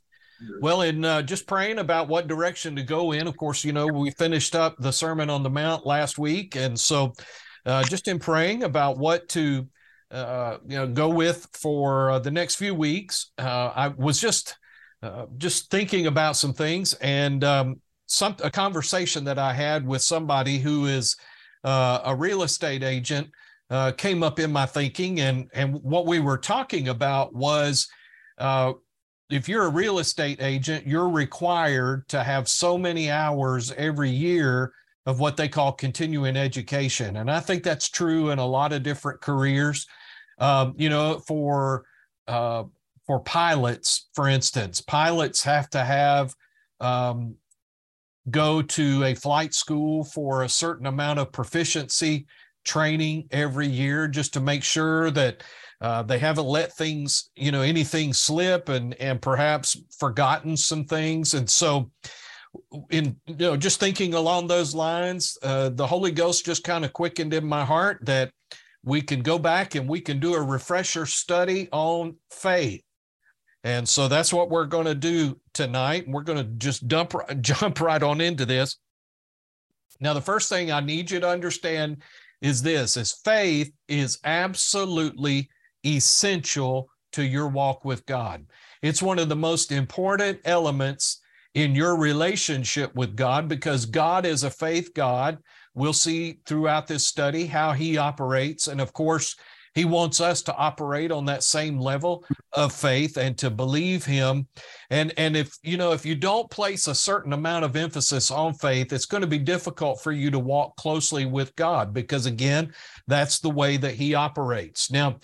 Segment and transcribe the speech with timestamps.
[0.61, 3.87] Well, in uh, just praying about what direction to go in, of course, you know,
[3.87, 6.55] we finished up the Sermon on the Mount last week.
[6.55, 7.13] And so
[7.69, 9.69] uh, just in praying about what to
[10.11, 13.31] uh, you know go with for uh, the next few weeks.
[13.39, 14.57] Uh, I was just
[15.03, 20.01] uh, just thinking about some things and um, some a conversation that I had with
[20.01, 21.15] somebody who is
[21.65, 23.29] a real estate agent
[23.99, 27.87] came up in my thinking, and and what we were talking about was.
[29.31, 34.73] if you're a real estate agent, you're required to have so many hours every year
[35.09, 37.17] of what they call continuing education.
[37.17, 39.87] And I think that's true in a lot of different careers.
[40.39, 41.87] Um, you know, for
[42.29, 42.65] uh,
[43.07, 46.35] for pilots, for instance, pilots have to have
[46.81, 47.37] um,
[48.31, 52.27] go to a flight school for a certain amount of proficiency
[52.67, 55.43] training every year just to make sure that
[55.81, 61.33] uh, they haven't let things, you know, anything slip and and perhaps forgotten some things.
[61.33, 61.91] And so
[62.91, 66.93] in you know just thinking along those lines uh, the holy ghost just kind of
[66.93, 68.31] quickened in my heart that
[68.89, 72.83] we can go back and we can do a refresher study on faith.
[73.65, 76.07] And so that's what we're going to do tonight.
[76.09, 78.79] We're going to just dump jump right on into this.
[80.01, 82.03] Now the first thing i need you to understand
[82.41, 85.51] is this is faith is absolutely
[85.85, 88.47] essential to your walk with god.
[88.81, 91.21] It's one of the most important elements
[91.59, 95.39] in your relationship with God because God is a faith God.
[95.75, 98.69] We'll see throughout this study how he operates.
[98.69, 99.35] And of course,
[99.75, 104.47] he wants us to operate on that same level of faith and to believe him.
[104.91, 108.55] And, and if, you know, if you don't place a certain amount of emphasis on
[108.55, 112.73] faith, it's going to be difficult for you to walk closely with God because, again,
[113.09, 114.93] that's the way that he operates.
[114.93, 115.17] Now,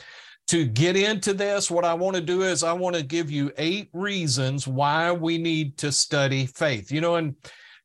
[0.49, 3.51] to get into this, what I want to do is I want to give you
[3.57, 6.93] eight reasons why we need to study faith.
[6.93, 7.35] You know, and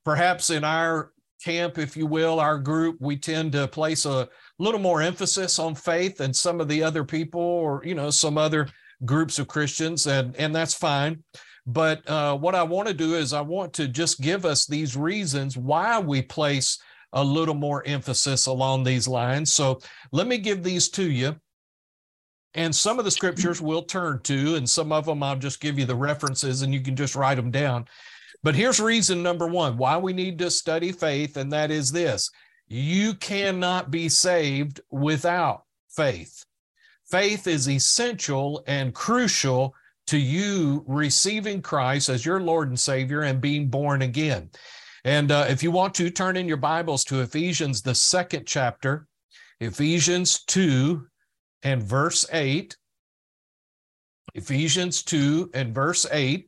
[0.03, 1.11] perhaps in our
[1.43, 4.27] camp, if you will, our group, we tend to place a
[4.57, 8.37] little more emphasis on faith than some of the other people or, you know, some
[8.37, 8.67] other
[9.05, 11.23] groups of Christians, and, and that's fine.
[11.65, 14.97] But uh, what I want to do is I want to just give us these
[14.97, 16.79] reasons why we place
[17.13, 19.53] a little more emphasis along these lines.
[19.53, 19.79] So
[20.11, 21.35] let me give these to you.
[22.55, 25.77] And some of the scriptures we'll turn to, and some of them I'll just give
[25.77, 27.85] you the references and you can just write them down.
[28.41, 32.29] But here's reason number one why we need to study faith, and that is this
[32.67, 36.45] you cannot be saved without faith.
[37.09, 39.73] Faith is essential and crucial
[40.07, 44.49] to you receiving Christ as your Lord and Savior and being born again.
[45.03, 49.07] And uh, if you want to, turn in your Bibles to Ephesians, the second chapter,
[49.59, 51.07] Ephesians 2,
[51.63, 52.75] and verse 8.
[54.35, 56.47] Ephesians 2 and verse 8.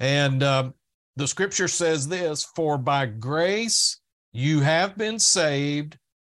[0.00, 0.74] And um,
[1.16, 4.00] the scripture says this For by grace
[4.32, 5.98] you have been saved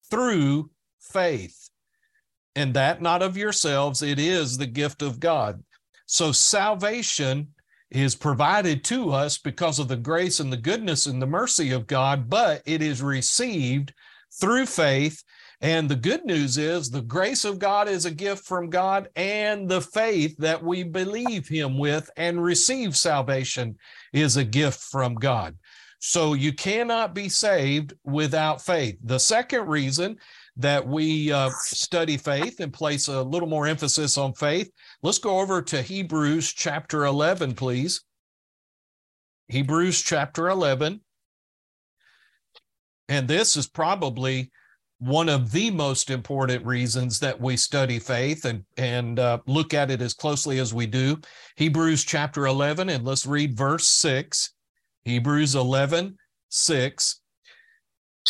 [0.09, 1.69] through faith,
[2.55, 5.63] and that not of yourselves, it is the gift of God.
[6.05, 7.49] So salvation
[7.89, 11.87] is provided to us because of the grace and the goodness and the mercy of
[11.87, 13.93] God, but it is received
[14.41, 15.23] through faith.
[15.63, 19.69] And the good news is the grace of God is a gift from God, and
[19.69, 23.77] the faith that we believe Him with and receive salvation
[24.11, 25.55] is a gift from God.
[25.99, 28.97] So you cannot be saved without faith.
[29.05, 30.17] The second reason
[30.57, 34.69] that we uh, study faith and place a little more emphasis on faith,
[35.01, 38.03] let's go over to Hebrews chapter 11, please.
[39.47, 40.99] Hebrews chapter 11.
[43.07, 44.51] And this is probably
[45.03, 49.91] one of the most important reasons that we study faith and, and uh, look at
[49.91, 51.19] it as closely as we do.
[51.57, 54.53] Hebrews chapter 11, and let's read verse 6.
[55.03, 56.17] Hebrews 11,
[56.47, 57.21] 6.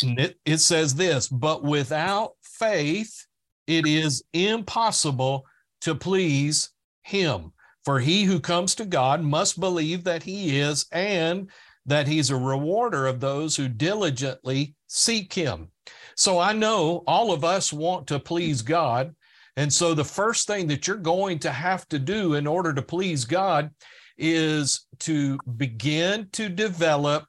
[0.02, 3.24] It, it says this, but without faith,
[3.68, 5.44] it is impossible
[5.82, 6.70] to please
[7.02, 7.52] him.
[7.84, 11.48] For he who comes to God must believe that he is and
[11.86, 15.68] that he's a rewarder of those who diligently seek him.
[16.16, 19.14] So I know all of us want to please God.
[19.56, 22.82] And so the first thing that you're going to have to do in order to
[22.82, 23.70] please God
[24.16, 27.26] is to begin to develop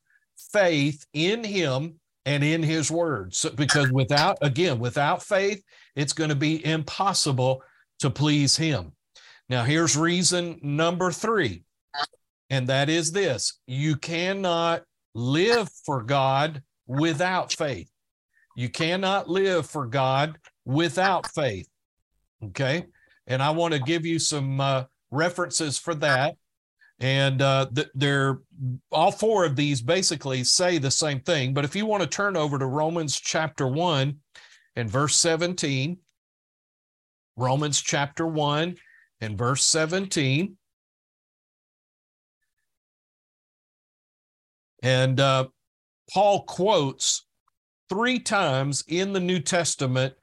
[0.52, 3.34] faith in him and in his word.
[3.34, 5.64] So, because without, again, without faith,
[5.96, 7.62] it's going to be impossible
[8.00, 8.94] to please him.
[9.48, 11.64] Now, here's reason number three,
[12.50, 14.84] and that is this you cannot
[15.14, 17.90] live for God without faith.
[18.56, 21.68] You cannot live for God without faith.
[22.44, 22.86] Okay.
[23.28, 26.36] And I want to give you some uh, references for that.
[27.00, 28.40] And uh, th- they're
[28.92, 31.54] all four of these basically say the same thing.
[31.54, 34.16] But if you want to turn over to Romans chapter 1
[34.78, 35.98] and verse 17,
[37.36, 38.78] Romans chapter 1
[39.20, 40.56] and verse 17.
[44.82, 45.48] And uh,
[46.14, 47.25] Paul quotes
[47.90, 50.14] three times in the New Testament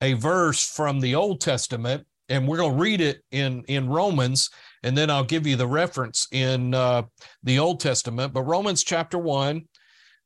[0.00, 4.50] a verse from the Old Testament, and we're going to read it in in Romans,
[4.82, 7.02] and then I'll give you the reference in uh,
[7.42, 8.32] the Old Testament.
[8.32, 9.68] But Romans chapter one,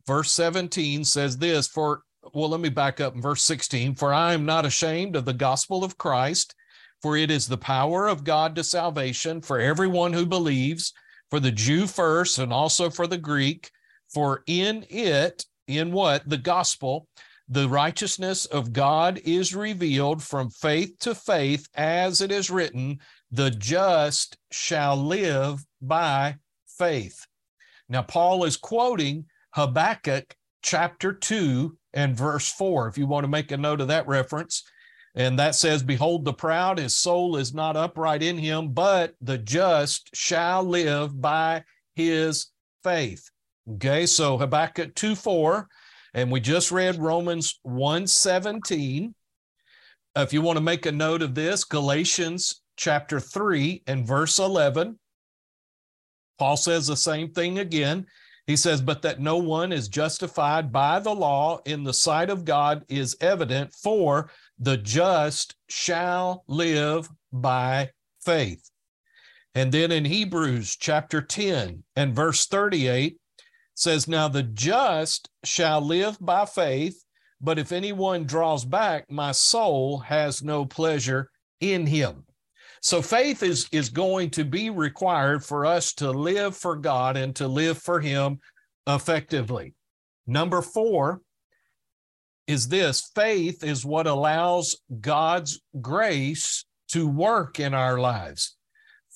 [0.07, 2.03] verse seventeen says this: For
[2.33, 3.95] well, let me back up in verse sixteen.
[3.95, 6.55] For I am not ashamed of the gospel of Christ,
[7.03, 10.93] for it is the power of God to salvation for everyone who believes,
[11.31, 13.71] for the Jew first, and also for the Greek.
[14.13, 16.28] For in it in what?
[16.28, 17.08] The gospel.
[17.49, 23.00] The righteousness of God is revealed from faith to faith, as it is written,
[23.31, 27.26] the just shall live by faith.
[27.88, 33.52] Now, Paul is quoting Habakkuk chapter 2 and verse 4, if you want to make
[33.52, 34.62] a note of that reference.
[35.14, 39.38] And that says, Behold, the proud, his soul is not upright in him, but the
[39.38, 41.64] just shall live by
[41.94, 42.46] his
[42.82, 43.31] faith.
[43.72, 45.66] Okay, so Habakkuk 2 4,
[46.12, 49.14] and we just read Romans 1 17.
[50.16, 54.99] If you want to make a note of this, Galatians chapter 3 and verse 11,
[56.38, 58.06] Paul says the same thing again.
[58.46, 62.44] He says, But that no one is justified by the law in the sight of
[62.44, 67.90] God is evident, for the just shall live by
[68.20, 68.70] faith.
[69.55, 73.16] And then in Hebrews chapter 10 and verse 38,
[73.75, 77.04] says, Now the just shall live by faith,
[77.40, 82.25] but if anyone draws back, my soul has no pleasure in him.
[82.85, 87.35] So faith is, is going to be required for us to live for God and
[87.37, 88.40] to live for Him
[88.87, 89.73] effectively.
[90.26, 91.23] Number four
[92.47, 98.54] is this faith is what allows God's grace to work in our lives.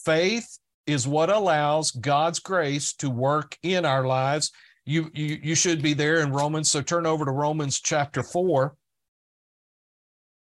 [0.03, 4.51] Faith is what allows God's grace to work in our lives.
[4.85, 6.71] You, you, you should be there in Romans.
[6.71, 8.75] So turn over to Romans chapter 4.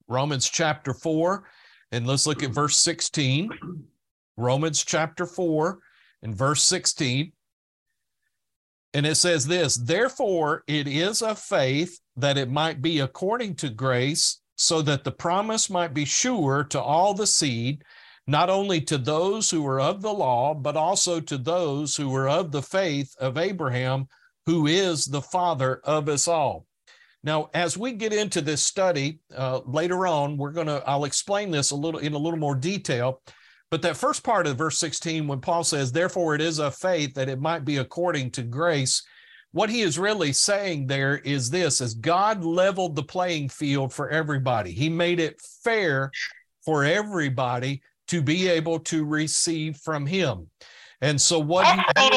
[0.08, 1.44] Romans chapter 4,
[1.92, 3.50] and let's look at verse 16.
[4.38, 5.78] Romans chapter 4
[6.22, 7.32] and verse 16.
[8.94, 13.68] And it says this Therefore, it is of faith that it might be according to
[13.68, 17.84] grace, so that the promise might be sure to all the seed
[18.28, 22.28] not only to those who were of the law, but also to those who were
[22.28, 24.06] of the faith of Abraham,
[24.44, 26.66] who is the father of us all.
[27.24, 31.50] Now, as we get into this study uh, later on, we're going to, I'll explain
[31.50, 33.22] this a little in a little more detail.
[33.70, 37.14] But that first part of verse 16, when Paul says, Therefore it is of faith
[37.14, 39.02] that it might be according to grace,
[39.52, 44.10] what he is really saying there is this as God leveled the playing field for
[44.10, 46.10] everybody, he made it fair
[46.62, 50.48] for everybody to be able to receive from him.
[51.00, 52.12] And so what he did,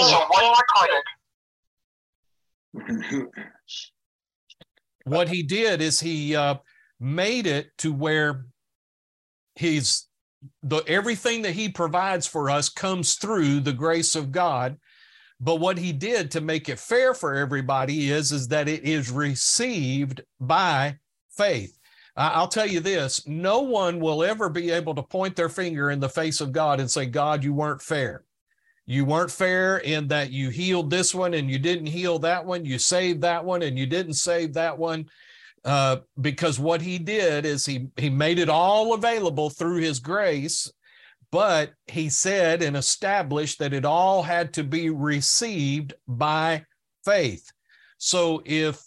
[5.05, 6.55] what he did is he uh,
[6.99, 8.45] made it to where
[9.55, 10.07] he's
[10.63, 14.77] the everything that he provides for us comes through the grace of God.
[15.39, 19.11] But what he did to make it fair for everybody is, is that it is
[19.11, 20.97] received by
[21.31, 21.77] faith.
[22.15, 25.99] I'll tell you this no one will ever be able to point their finger in
[25.99, 28.23] the face of God and say, God, you weren't fair.
[28.85, 32.65] You weren't fair in that you healed this one and you didn't heal that one.
[32.65, 35.09] You saved that one and you didn't save that one.
[35.63, 40.71] Uh, because what he did is he he made it all available through his grace,
[41.31, 46.65] but he said and established that it all had to be received by
[47.05, 47.51] faith.
[47.99, 48.81] So if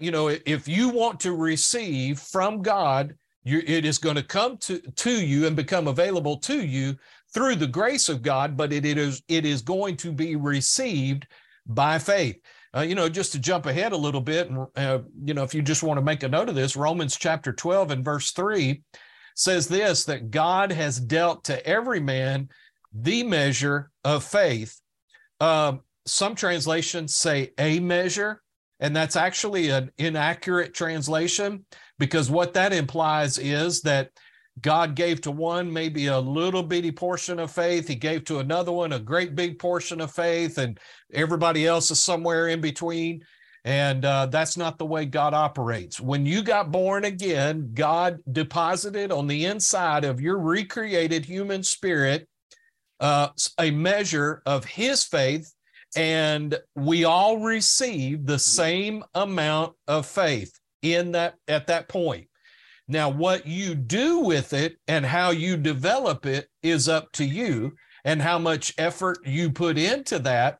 [0.00, 3.14] you know if you want to receive from God,
[3.44, 6.96] you, it is going to come to to you and become available to you
[7.32, 11.26] through the grace of God, but it, it is it is going to be received
[11.66, 12.40] by faith.
[12.74, 15.54] Uh, you know, just to jump ahead a little bit, and uh, you know, if
[15.54, 18.82] you just want to make a note of this, Romans chapter 12 and verse 3
[19.34, 22.48] says this that God has dealt to every man
[22.92, 24.80] the measure of faith.
[25.40, 25.74] Uh,
[26.06, 28.42] some translations say a measure,
[28.82, 31.64] and that's actually an inaccurate translation
[32.00, 34.10] because what that implies is that
[34.60, 37.86] God gave to one maybe a little bitty portion of faith.
[37.86, 40.78] He gave to another one a great big portion of faith, and
[41.14, 43.22] everybody else is somewhere in between.
[43.64, 46.00] And uh, that's not the way God operates.
[46.00, 52.28] When you got born again, God deposited on the inside of your recreated human spirit
[52.98, 53.28] uh,
[53.60, 55.54] a measure of His faith,
[55.96, 62.28] and we all receive the same amount of faith in that at that point.
[62.88, 67.74] Now, what you do with it and how you develop it is up to you
[68.04, 70.58] and how much effort you put into that.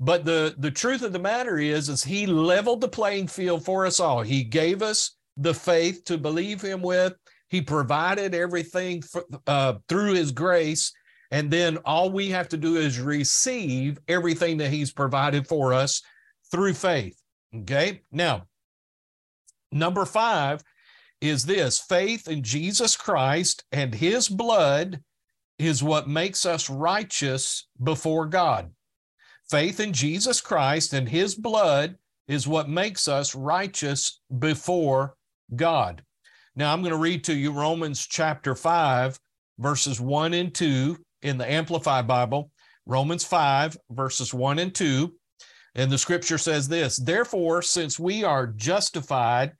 [0.00, 3.84] But the, the truth of the matter is, is he leveled the playing field for
[3.84, 4.22] us all.
[4.22, 7.14] He gave us the faith to believe him with.
[7.48, 10.92] He provided everything for, uh, through his grace.
[11.30, 16.02] And then all we have to do is receive everything that he's provided for us
[16.50, 17.20] through faith.
[17.54, 18.02] Okay.
[18.10, 18.46] Now,
[19.70, 20.62] number five
[21.20, 25.02] is this faith in Jesus Christ and his blood
[25.58, 28.70] is what makes us righteous before God.
[29.50, 31.96] Faith in Jesus Christ and his blood
[32.28, 35.16] is what makes us righteous before
[35.56, 36.02] God.
[36.54, 39.18] Now, I'm going to read to you Romans chapter 5,
[39.58, 42.50] verses 1 and 2 in the Amplified Bible.
[42.86, 45.12] Romans 5, verses 1 and 2.
[45.74, 49.52] And the scripture says this Therefore, since we are justified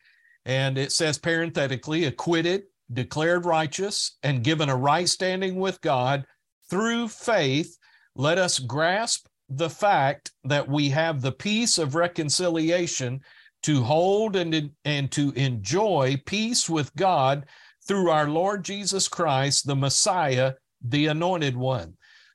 [0.45, 2.63] and it says parenthetically, acquitted,
[2.93, 6.25] declared righteous, and given a right standing with God
[6.71, 7.77] through faith,
[8.15, 13.21] let us grasp the fact that we have the peace of reconciliation
[13.63, 17.47] to hold and, and to enjoy peace with God
[17.87, 21.95] through our Lord Jesus Christ, the Messiah, the anointed one.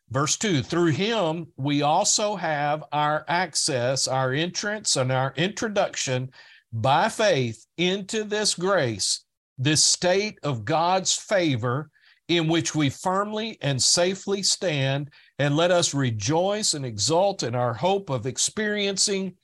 [0.10, 6.30] Verse 2 Through him we also have our access, our entrance, and our introduction
[6.72, 9.26] by faith into this grace,
[9.58, 11.90] this state of God's favor
[12.28, 15.10] in which we firmly and safely stand,
[15.40, 19.36] and let us rejoice and exult in our hope of experiencing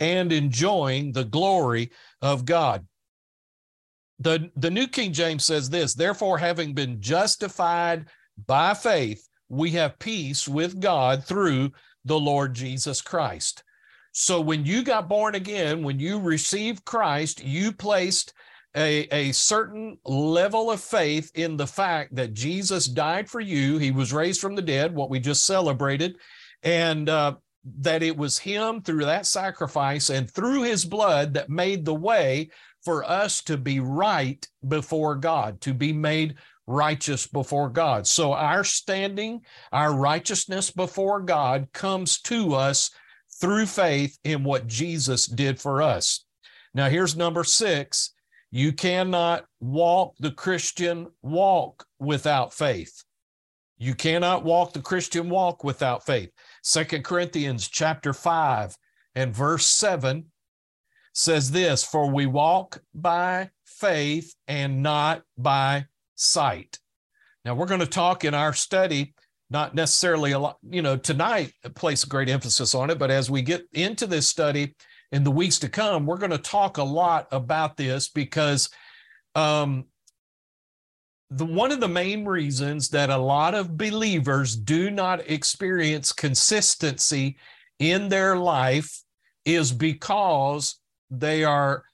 [0.00, 2.86] and enjoying the glory of God.
[4.18, 8.06] The, the New King James says this Therefore, having been justified
[8.46, 11.72] by faith, we have peace with God through
[12.04, 13.62] the Lord Jesus Christ.
[14.12, 18.32] So when you got born again, when you received Christ, you placed
[18.74, 23.78] a, a certain level of faith in the fact that Jesus died for you.
[23.78, 26.16] He was raised from the dead, what we just celebrated,
[26.62, 27.36] and uh,
[27.80, 32.50] that it was Him through that sacrifice and through His blood that made the way
[32.84, 36.36] for us to be right before God, to be made
[36.66, 38.06] righteous before God.
[38.06, 39.42] So our standing,
[39.72, 42.90] our righteousness before God comes to us
[43.40, 46.24] through faith in what Jesus did for us.
[46.74, 48.12] Now, here's number six
[48.50, 53.02] you cannot walk the Christian walk without faith.
[53.78, 56.30] You cannot walk the Christian walk without faith.
[56.62, 58.76] Second Corinthians chapter 5
[59.14, 60.26] and verse 7
[61.12, 66.78] says this For we walk by faith and not by sight.
[67.44, 69.14] Now, we're going to talk in our study
[69.50, 73.30] not necessarily a lot, you know, tonight place a great emphasis on it, but as
[73.30, 74.74] we get into this study
[75.12, 78.68] in the weeks to come, we're going to talk a lot about this because
[79.36, 79.84] um,
[81.30, 87.36] the one of the main reasons that a lot of believers do not experience consistency
[87.78, 89.02] in their life
[89.44, 90.80] is because
[91.10, 91.84] they are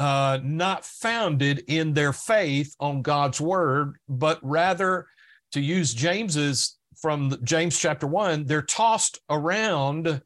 [0.00, 5.06] uh, not founded in their faith on God's word, but rather,
[5.52, 10.22] to use James's from James chapter one, they're tossed around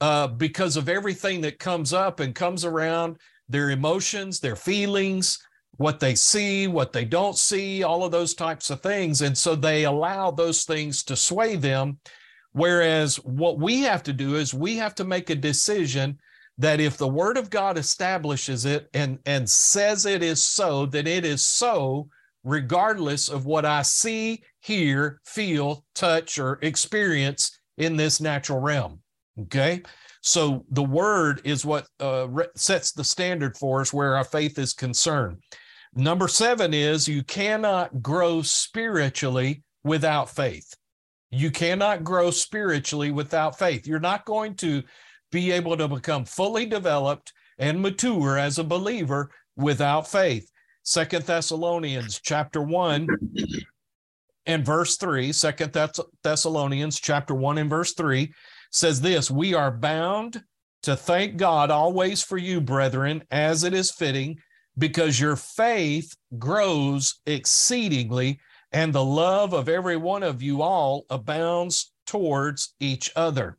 [0.00, 5.38] uh, because of everything that comes up and comes around their emotions, their feelings,
[5.76, 9.22] what they see, what they don't see, all of those types of things.
[9.22, 11.98] And so they allow those things to sway them.
[12.52, 16.18] Whereas what we have to do is we have to make a decision
[16.62, 21.08] that if the word of God establishes it and, and says it is so, then
[21.08, 22.08] it is so,
[22.44, 29.00] regardless of what I see, hear, feel, touch, or experience in this natural realm.
[29.40, 29.82] Okay.
[30.20, 34.72] So the word is what uh, sets the standard for us where our faith is
[34.72, 35.38] concerned.
[35.96, 40.72] Number seven is you cannot grow spiritually without faith.
[41.32, 43.84] You cannot grow spiritually without faith.
[43.84, 44.84] You're not going to
[45.32, 50.48] be able to become fully developed and mature as a believer without faith.
[50.84, 53.08] Second Thessalonians chapter 1
[54.46, 55.76] and verse 3, Second
[56.22, 58.32] Thessalonians chapter 1 and verse 3
[58.70, 60.42] says this, we are bound
[60.82, 64.36] to thank God always for you brethren as it is fitting
[64.78, 68.40] because your faith grows exceedingly
[68.72, 73.58] and the love of every one of you all abounds towards each other.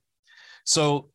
[0.65, 1.11] So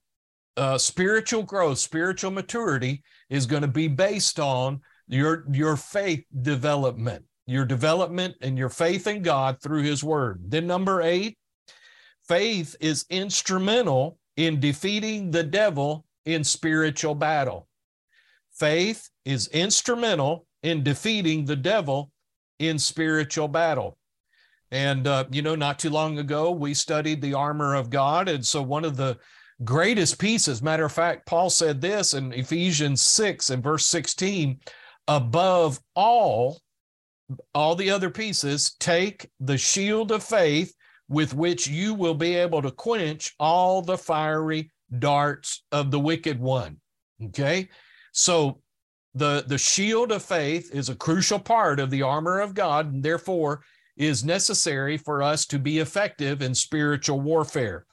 [0.59, 7.25] uh, spiritual growth, spiritual maturity is going to be based on your your faith development,
[7.47, 10.43] your development and your faith in God through His Word.
[10.49, 11.39] Then number eight,
[12.29, 17.69] faith is instrumental in defeating the devil in spiritual battle.
[18.53, 22.11] Faith is instrumental in defeating the devil
[22.59, 23.97] in spiritual battle.
[24.71, 28.29] And, uh, you know, not too long ago, we studied the armor of God.
[28.29, 29.17] And so one of the
[29.65, 30.63] greatest pieces.
[30.63, 34.61] Matter of fact, Paul said this in Ephesians 6 and verse 16
[35.09, 36.61] above all,
[37.55, 40.75] all the other pieces, take the shield of faith
[41.09, 46.39] with which you will be able to quench all the fiery darts of the wicked
[46.39, 46.77] one.
[47.23, 47.69] Okay.
[48.13, 48.61] So
[49.15, 53.03] the, the shield of faith is a crucial part of the armor of God, and
[53.03, 53.63] therefore
[53.97, 57.87] is necessary for us to be effective in spiritual warfare.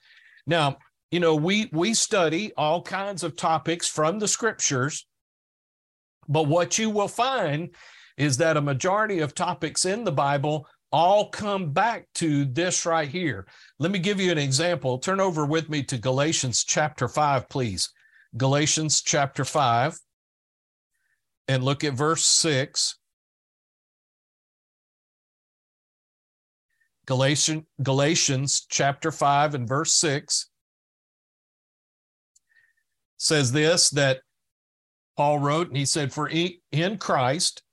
[0.46, 0.78] Now,
[1.12, 5.08] you know we we study all kinds of topics from the scriptures
[6.28, 7.70] but what you will find
[8.18, 13.10] is that a majority of topics in the bible all come back to this right
[13.10, 13.46] here.
[13.80, 14.98] Let me give you an example.
[14.98, 17.89] Turn over with me to galatians chapter 5 please.
[18.38, 19.98] Galatians chapter 5
[21.50, 22.98] and look at verse 6
[27.06, 30.50] Galatians, Galatians chapter 5 and verse 6
[33.17, 34.19] says this that
[35.17, 37.63] Paul wrote, and he said, For in Christ,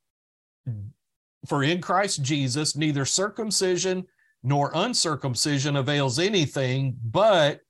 [1.46, 4.06] for in Christ Jesus, neither circumcision
[4.42, 7.60] nor uncircumcision avails anything but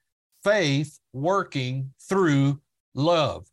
[0.44, 2.60] faith working through
[2.94, 3.46] love.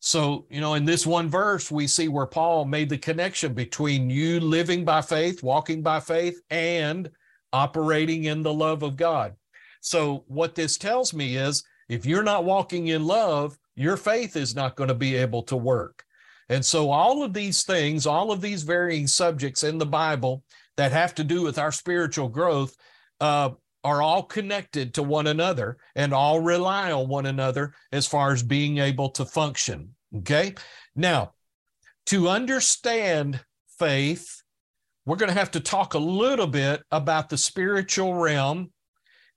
[0.00, 4.10] So, you know, in this one verse, we see where Paul made the connection between
[4.10, 7.08] you living by faith, walking by faith, and
[7.52, 9.34] operating in the love of God.
[9.80, 14.54] So, what this tells me is if you're not walking in love, your faith is
[14.54, 16.04] not going to be able to work.
[16.48, 20.42] And so, all of these things, all of these varying subjects in the Bible
[20.76, 22.74] that have to do with our spiritual growth,
[23.20, 23.50] uh,
[23.84, 28.42] are all connected to one another and all rely on one another as far as
[28.42, 29.94] being able to function.
[30.18, 30.54] Okay.
[30.94, 31.32] Now,
[32.06, 33.40] to understand
[33.78, 34.42] faith,
[35.04, 38.72] we're going to have to talk a little bit about the spiritual realm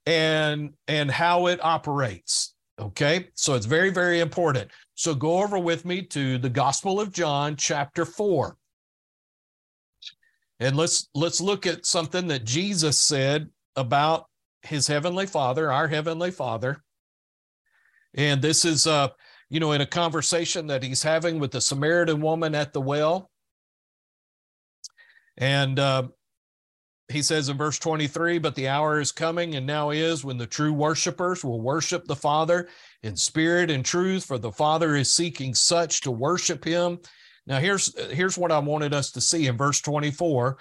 [0.05, 4.69] and and how it operates Okay, so it's very, very important.
[4.95, 8.57] So go over with me to the Gospel of John, chapter four.
[10.59, 14.25] And let's let's look at something that Jesus said about
[14.61, 16.83] his heavenly father, our heavenly father.
[18.13, 19.09] And this is uh,
[19.49, 23.29] you know, in a conversation that he's having with the Samaritan woman at the well.
[25.38, 26.07] And uh,
[27.09, 30.47] he says in verse 23 but the hour is coming and now is when the
[30.47, 32.67] true worshipers will worship the father
[33.03, 36.99] in spirit and truth for the father is seeking such to worship him.
[37.47, 40.57] Now here's here's what i wanted us to see in verse 24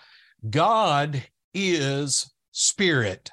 [0.50, 1.22] god
[1.54, 3.30] is spirit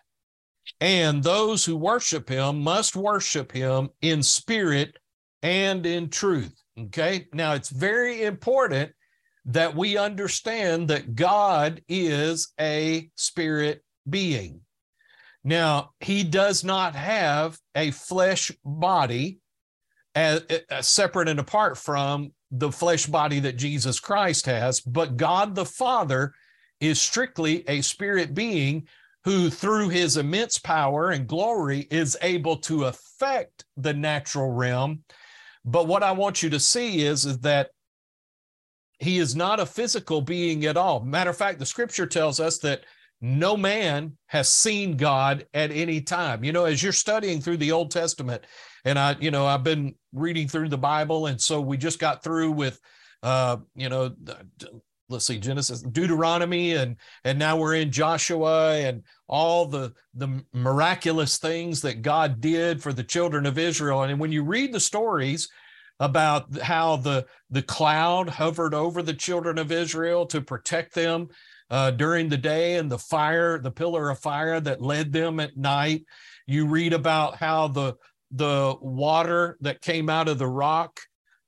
[0.80, 4.98] and those who worship him must worship him in spirit
[5.44, 7.28] and in truth okay?
[7.34, 8.92] Now it's very important
[9.46, 14.62] that we understand that God is a spirit being.
[15.44, 19.40] Now, he does not have a flesh body
[20.14, 25.56] as, as separate and apart from the flesh body that Jesus Christ has, but God
[25.56, 26.34] the Father
[26.80, 28.88] is strictly a spirit being
[29.24, 35.04] who, through his immense power and glory, is able to affect the natural realm.
[35.64, 37.70] But what I want you to see is, is that
[39.02, 41.00] he is not a physical being at all.
[41.00, 42.84] Matter of fact, the scripture tells us that
[43.20, 46.44] no man has seen God at any time.
[46.44, 48.46] You know, as you're studying through the Old Testament,
[48.86, 52.24] and I, you know, I've been reading through the Bible, and so we just got
[52.24, 52.80] through with,
[53.24, 54.16] uh, you know,
[55.10, 61.40] let's see, Genesis, Deuteronomy, and and now we're in Joshua, and all the the miraculous
[61.40, 64.04] things that God did for the children of Israel.
[64.04, 65.50] And when you read the stories
[66.02, 71.30] about how the the cloud hovered over the children of Israel to protect them
[71.70, 75.56] uh, during the day and the fire, the pillar of fire that led them at
[75.56, 76.04] night.
[76.48, 77.94] You read about how the
[78.32, 81.00] the water that came out of the rock,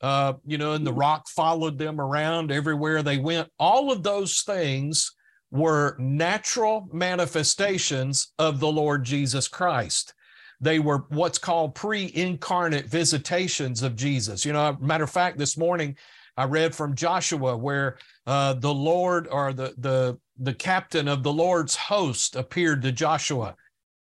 [0.02, 3.50] uh, you know, and the rock followed them around everywhere they went.
[3.58, 5.12] All of those things
[5.50, 10.14] were natural manifestations of the Lord Jesus Christ.
[10.62, 14.46] They were what's called pre incarnate visitations of Jesus.
[14.46, 15.98] You know, matter of fact, this morning
[16.38, 21.34] I read from Joshua where uh, the Lord or the the the captain of the
[21.34, 23.56] Lord's host appeared to Joshua.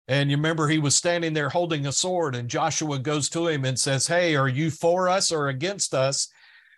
[0.08, 3.64] And you remember he was standing there holding a sword, and Joshua goes to him
[3.64, 6.30] and says, Hey, are you for us or against us?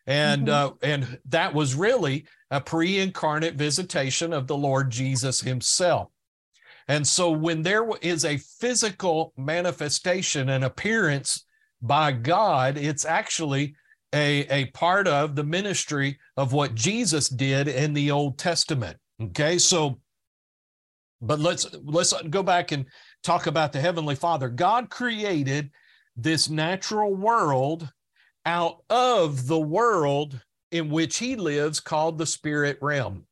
[0.06, 0.74] And mm-hmm.
[0.74, 6.11] uh, and that was really a pre-incarnate visitation of the Lord Jesus himself.
[6.92, 11.46] And so when there is a physical manifestation and appearance
[11.82, 13.76] by God, it's actually
[14.14, 18.98] a, a part of the ministry of what Jesus did in the Old Testament.
[19.22, 20.02] Okay, so
[21.22, 22.86] but let's let's go back and
[23.24, 24.50] talk about the heavenly Father.
[24.50, 25.72] God created
[26.18, 27.90] this natural world
[28.46, 33.28] out of the world in which he lives called the spirit realm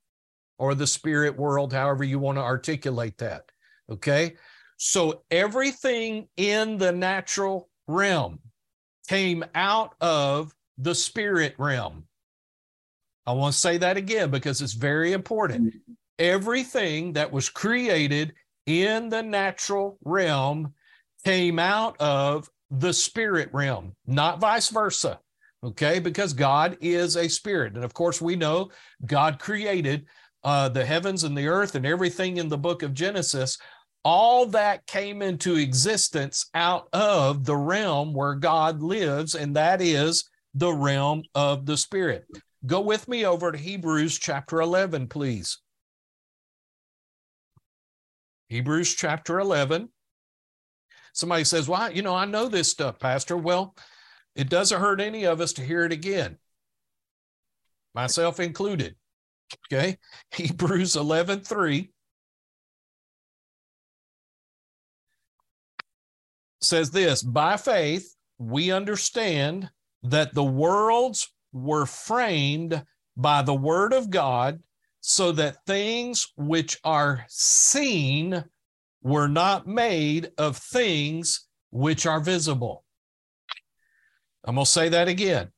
[0.58, 3.48] or the spirit world however you want to articulate that.
[3.89, 4.36] Okay?
[4.78, 8.39] So everything in the natural realm
[9.08, 12.06] came out of the spirit realm.
[13.25, 15.73] I want to say that again because it's very important.
[16.17, 18.34] Everything that was created
[18.65, 20.73] in the natural realm
[21.25, 25.19] came out of the spirit realm, not vice versa.
[25.62, 27.75] Okay, because God is a spirit.
[27.75, 28.71] And of course, we know
[29.06, 30.06] God created
[30.43, 33.58] uh, the heavens and the earth and everything in the book of Genesis.
[34.03, 40.29] All that came into existence out of the realm where God lives, and that is
[40.53, 42.25] the realm of the spirit.
[42.65, 45.59] Go with me over to Hebrews chapter 11, please.
[48.47, 49.89] Hebrews chapter 11.
[51.13, 53.38] Somebody says, Well, you know, I know this stuff, Pastor.
[53.38, 53.75] Well,
[54.35, 56.38] it doesn't hurt any of us to hear it again,
[57.93, 58.95] myself included.
[59.71, 59.97] Okay.
[60.31, 61.91] Hebrews 11 3
[66.62, 69.69] says this By faith, we understand
[70.04, 72.84] that the worlds were framed
[73.17, 74.62] by the word of God,
[75.02, 78.43] so that things which are seen
[79.02, 82.84] were not made of things which are visible.
[84.43, 85.52] I'm going to say that again.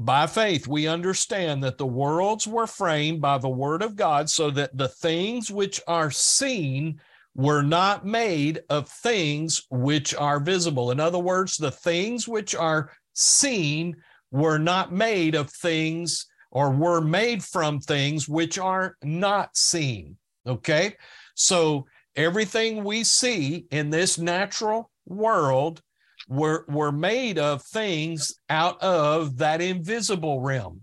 [0.00, 4.50] By faith, we understand that the worlds were framed by the word of God, so
[4.50, 7.00] that the things which are seen
[7.38, 10.90] were not made of things which are visible.
[10.90, 13.94] In other words, the things which are seen
[14.32, 20.16] were not made of things or were made from things which are not seen.
[20.48, 20.96] Okay.
[21.36, 25.80] So everything we see in this natural world
[26.28, 30.80] were, were made of things out of that invisible realm.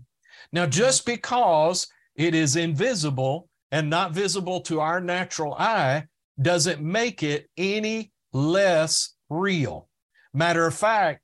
[0.52, 6.04] Now, just because it is invisible and not visible to our natural eye
[6.40, 9.88] doesn't make it any less real.
[10.34, 11.22] Matter of fact,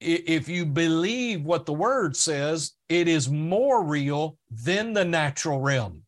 [0.00, 6.02] if you believe what the word says, it is more real than the natural realm.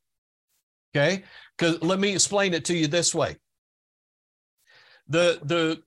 [0.95, 1.25] Okay?
[1.57, 3.37] Because let me explain it to you this way.
[5.09, 5.83] The, the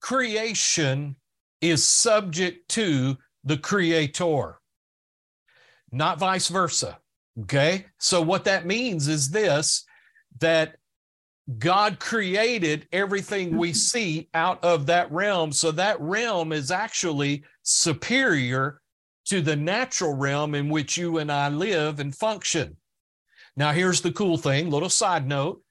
[0.00, 1.16] creation
[1.60, 4.60] is subject to the creator,
[5.90, 6.98] not vice versa.
[7.42, 7.86] Okay?
[7.98, 9.84] So what that means is this
[10.38, 10.76] that
[11.58, 13.76] God created everything we mm-hmm.
[13.76, 15.52] see out of that realm.
[15.52, 18.80] So that realm is actually superior
[19.26, 22.76] to the natural realm in which you and I live and function.
[23.56, 25.62] Now, here's the cool thing, little side note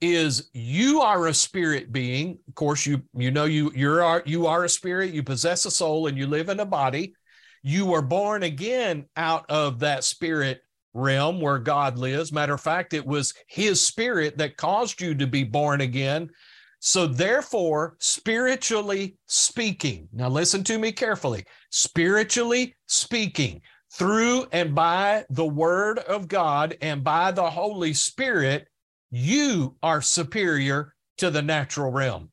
[0.00, 2.38] is you are a spirit being.
[2.48, 6.06] Of course, you you know you you're you are a spirit, you possess a soul
[6.06, 7.14] and you live in a body.
[7.62, 10.60] You were born again out of that spirit
[10.96, 12.32] realm where God lives.
[12.32, 16.30] Matter of fact, it was his spirit that caused you to be born again.
[16.78, 21.44] So, therefore, spiritually speaking, now listen to me carefully.
[21.70, 23.60] Spiritually speaking,
[23.92, 28.68] through and by the word of God and by the Holy Spirit,
[29.10, 32.30] you are superior to the natural realm.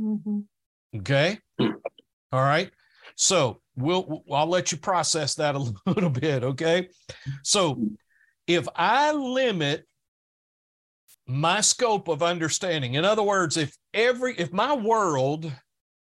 [0.00, 0.40] Mm-hmm.
[0.96, 1.38] Okay.
[1.60, 2.70] All right.
[3.16, 6.44] So we'll I'll let you process that a little bit.
[6.44, 6.88] Okay.
[7.42, 7.80] So
[8.46, 9.86] if I limit
[11.26, 15.50] my scope of understanding, in other words, if every if my world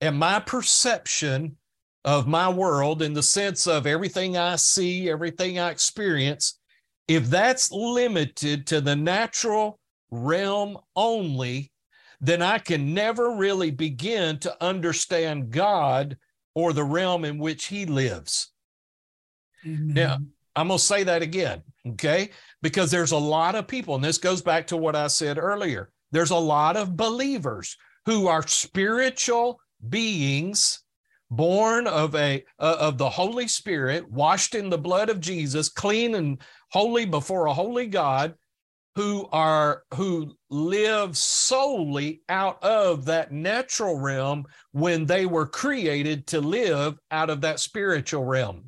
[0.00, 1.56] and my perception
[2.04, 6.58] of my world in the sense of everything I see, everything I experience,
[7.08, 9.78] if that's limited to the natural
[10.10, 11.72] realm only,
[12.20, 16.16] then I can never really begin to understand God
[16.54, 18.52] or the realm in which He lives.
[19.64, 19.94] Amen.
[19.94, 20.18] Now,
[20.56, 22.30] I'm going to say that again, okay?
[22.62, 25.90] Because there's a lot of people, and this goes back to what I said earlier.
[26.12, 30.84] There's a lot of believers who are spiritual beings
[31.30, 36.14] born of a uh, of the holy spirit washed in the blood of jesus clean
[36.14, 36.38] and
[36.70, 38.34] holy before a holy god
[38.96, 46.40] who are who live solely out of that natural realm when they were created to
[46.40, 48.64] live out of that spiritual realm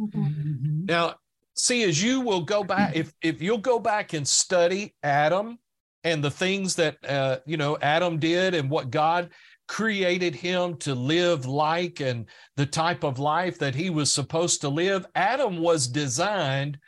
[0.00, 0.84] mm-hmm.
[0.86, 1.14] now
[1.54, 5.58] see as you will go back if if you'll go back and study adam
[6.02, 9.30] and the things that uh, you know adam did and what god
[9.66, 14.68] created him to live like and the type of life that he was supposed to
[14.68, 15.06] live.
[15.14, 16.78] Adam was designed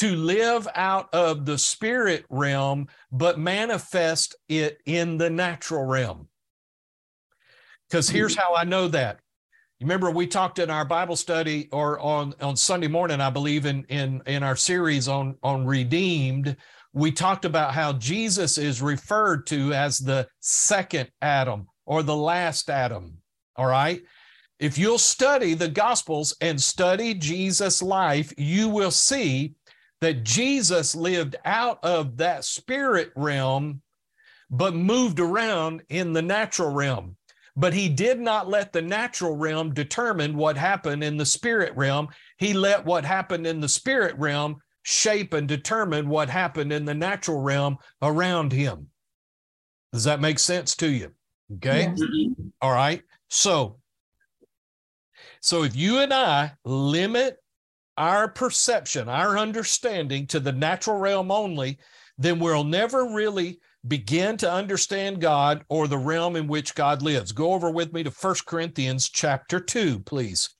[0.00, 6.28] to live out of the spirit realm, but manifest it in the natural realm.
[7.88, 8.40] Because here's hmm.
[8.40, 9.20] how I know that.
[9.80, 13.84] Remember, we talked in our Bible study or on, on Sunday morning, I believe, in,
[13.84, 16.56] in, in our series on, on redeemed,
[16.94, 22.70] we talked about how Jesus is referred to as the second Adam or the last
[22.70, 23.18] Adam.
[23.54, 24.00] All right.
[24.58, 29.55] If you'll study the Gospels and study Jesus' life, you will see
[30.00, 33.82] that Jesus lived out of that spirit realm,
[34.50, 37.16] but moved around in the natural realm.
[37.56, 42.08] But he did not let the natural realm determine what happened in the spirit realm.
[42.36, 46.94] He let what happened in the spirit realm shape and determine what happened in the
[46.94, 48.88] natural realm around him.
[49.92, 51.12] Does that make sense to you?
[51.54, 51.92] Okay.
[52.60, 53.02] All right.
[53.30, 53.78] So,
[55.40, 57.38] so if you and I limit
[57.96, 61.78] our perception, our understanding to the natural realm only,
[62.18, 67.32] then we'll never really begin to understand God or the realm in which God lives.
[67.32, 70.50] Go over with me to First Corinthians chapter 2, please.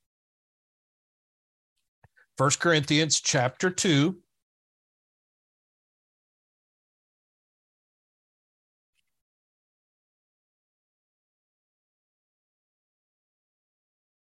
[2.36, 4.16] First Corinthians chapter 2.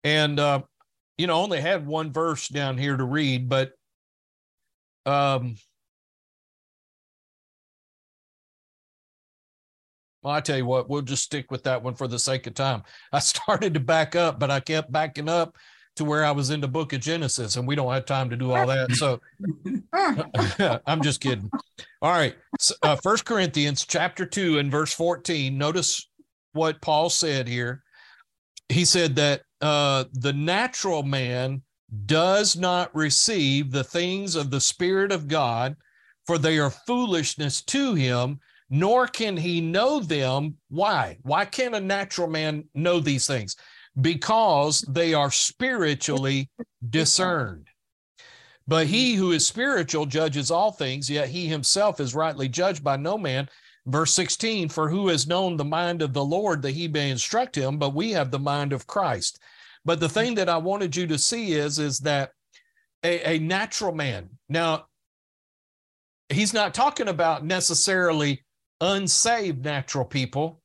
[0.04, 0.60] and uh,
[1.18, 3.72] you know only had one verse down here to read but
[5.06, 5.54] um
[10.22, 12.54] well i tell you what we'll just stick with that one for the sake of
[12.54, 12.82] time.
[13.12, 15.56] I started to back up but i kept backing up
[15.96, 18.36] to where i was in the book of genesis and we don't have time to
[18.36, 19.20] do all that so
[20.86, 21.50] i'm just kidding.
[22.02, 22.34] All right
[22.82, 26.08] uh, first corinthians chapter 2 and verse 14 notice
[26.52, 27.82] what paul said here.
[28.70, 31.62] He said that uh, the natural man
[32.06, 35.76] does not receive the things of the Spirit of God,
[36.26, 38.40] for they are foolishness to him,
[38.70, 40.56] nor can he know them.
[40.68, 41.18] Why?
[41.22, 43.56] Why can't a natural man know these things?
[44.00, 46.50] Because they are spiritually
[46.90, 47.68] discerned.
[48.66, 52.96] But he who is spiritual judges all things, yet he himself is rightly judged by
[52.96, 53.48] no man.
[53.86, 57.56] Verse 16, for who has known the mind of the Lord that he may instruct
[57.56, 59.38] him, but we have the mind of Christ.
[59.84, 62.30] But the thing that I wanted you to see is, is that
[63.02, 64.86] a, a natural man, now,
[66.30, 68.42] he's not talking about necessarily
[68.80, 70.62] unsaved natural people.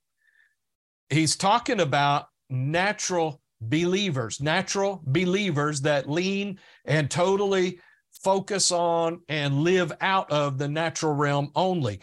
[1.10, 7.80] He's talking about natural believers, natural believers that lean and totally
[8.24, 12.00] focus on and live out of the natural realm only.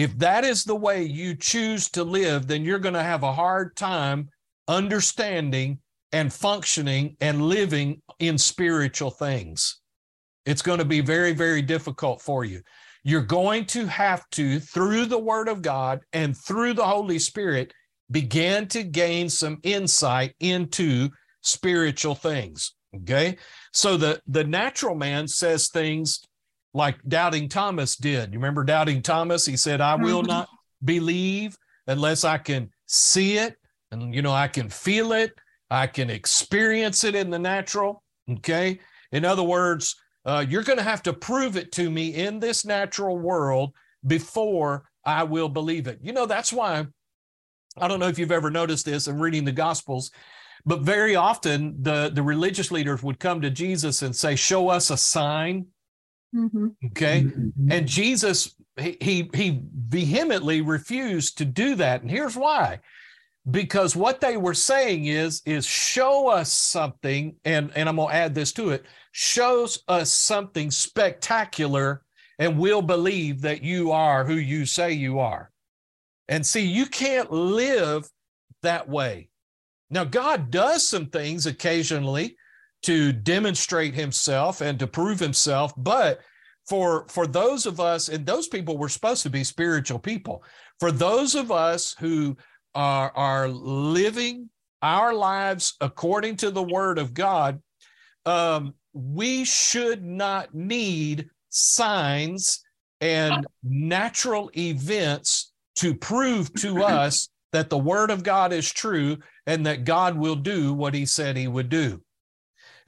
[0.00, 3.34] If that is the way you choose to live, then you're going to have a
[3.34, 4.30] hard time
[4.66, 9.78] understanding and functioning and living in spiritual things.
[10.46, 12.62] It's going to be very, very difficult for you.
[13.04, 17.74] You're going to have to, through the Word of God and through the Holy Spirit,
[18.10, 21.10] begin to gain some insight into
[21.42, 22.72] spiritual things.
[23.02, 23.36] Okay.
[23.74, 26.22] So the, the natural man says things
[26.72, 28.32] like doubting Thomas did.
[28.32, 29.46] You remember doubting Thomas?
[29.46, 30.28] He said, I will mm-hmm.
[30.28, 30.48] not
[30.84, 31.56] believe
[31.86, 33.56] unless I can see it
[33.90, 35.32] and, you know, I can feel it.
[35.70, 38.02] I can experience it in the natural.
[38.30, 38.78] Okay.
[39.12, 42.64] In other words, uh, you're going to have to prove it to me in this
[42.64, 43.72] natural world
[44.06, 45.98] before I will believe it.
[46.02, 46.86] You know, that's why
[47.78, 50.10] I don't know if you've ever noticed this in reading the Gospels,
[50.66, 54.90] but very often the, the religious leaders would come to Jesus and say, Show us
[54.90, 55.66] a sign.
[56.34, 56.68] Mm-hmm.
[56.86, 57.22] Okay.
[57.22, 57.72] Mm-hmm.
[57.72, 62.02] And Jesus, he, he, he vehemently refused to do that.
[62.02, 62.80] And here's why
[63.50, 68.14] because what they were saying is is show us something and and i'm going to
[68.14, 72.02] add this to it shows us something spectacular
[72.38, 75.50] and we'll believe that you are who you say you are
[76.28, 78.08] and see you can't live
[78.62, 79.28] that way
[79.88, 82.36] now god does some things occasionally
[82.82, 86.20] to demonstrate himself and to prove himself but
[86.68, 90.42] for for those of us and those people were supposed to be spiritual people
[90.78, 92.36] for those of us who
[92.74, 94.48] are, are living
[94.82, 97.60] our lives according to the word of God,
[98.24, 102.62] um, we should not need signs
[103.00, 109.66] and natural events to prove to us that the word of God is true and
[109.66, 112.00] that God will do what he said he would do.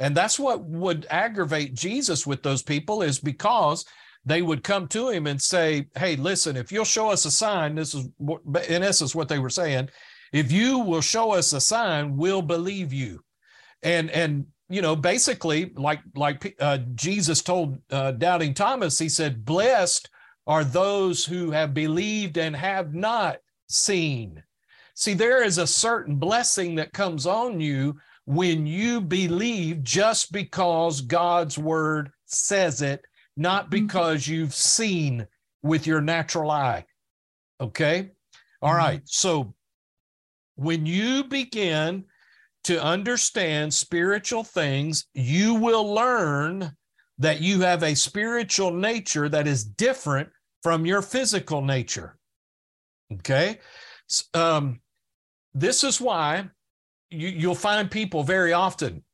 [0.02, 3.84] And that's what would aggravate Jesus with those people is because
[4.24, 7.76] they would come to him and say, Hey, listen, if you'll show us a sign,
[7.76, 8.08] this is
[8.68, 9.88] in essence what they were saying.
[10.32, 13.22] If you will show us a sign, we'll believe you.
[13.84, 19.44] And, and, you know, basically, like like uh, Jesus told uh, doubting Thomas, he said,
[19.44, 20.08] "Blessed
[20.46, 23.36] are those who have believed and have not
[23.68, 24.42] seen."
[24.94, 31.00] See, there is a certain blessing that comes on you when you believe just because
[31.00, 33.04] God's word says it
[33.36, 33.70] not mm-hmm.
[33.70, 35.26] because you've seen
[35.62, 36.84] with your natural eye.
[37.60, 38.10] Okay.
[38.60, 38.80] All mm-hmm.
[39.04, 39.54] So
[40.56, 42.04] when you begin
[42.64, 46.72] to understand spiritual things, you will learn
[47.18, 50.28] that you have a spiritual nature that is different
[50.62, 52.18] from your physical nature.
[53.14, 53.58] Okay.
[54.34, 54.80] Um,
[55.54, 56.48] this is why
[57.12, 59.04] you, you'll find people very often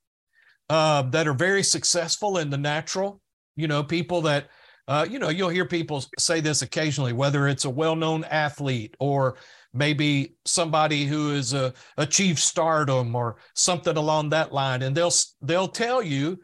[0.69, 3.21] uh, that are very successful in the natural
[3.59, 4.47] you know, people that,
[4.87, 8.95] uh, you know, you'll hear people say this occasionally, whether it's a well known athlete
[9.01, 9.35] or
[9.73, 11.53] maybe somebody who has
[11.97, 14.81] achieved stardom or something along that line.
[14.81, 16.39] And they'll, they'll tell you,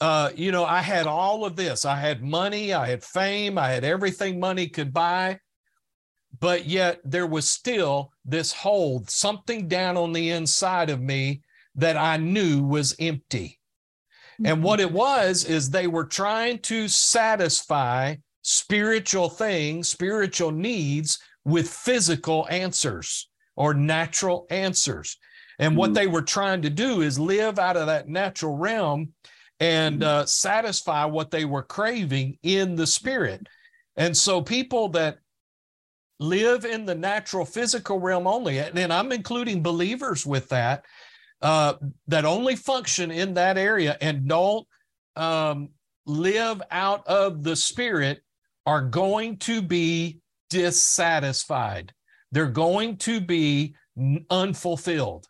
[0.00, 1.84] uh, you know, I had all of this.
[1.84, 5.40] I had money, I had fame, I had everything money could buy.
[6.38, 11.42] But yet there was still this hole, something down on the inside of me
[11.74, 13.58] that I knew was empty.
[14.44, 21.68] And what it was is they were trying to satisfy spiritual things, spiritual needs with
[21.68, 25.16] physical answers or natural answers.
[25.58, 25.94] And what mm-hmm.
[25.94, 29.12] they were trying to do is live out of that natural realm
[29.60, 30.22] and mm-hmm.
[30.22, 33.46] uh, satisfy what they were craving in the spirit.
[33.96, 35.18] And so people that
[36.22, 40.84] live in the natural physical realm only, and I'm including believers with that,
[41.42, 41.74] uh,
[42.06, 44.66] that only function in that area and don't
[45.16, 45.70] um,
[46.06, 48.22] live out of the spirit
[48.64, 51.92] are going to be dissatisfied.
[52.30, 53.74] They're going to be
[54.30, 55.26] unfulfilled.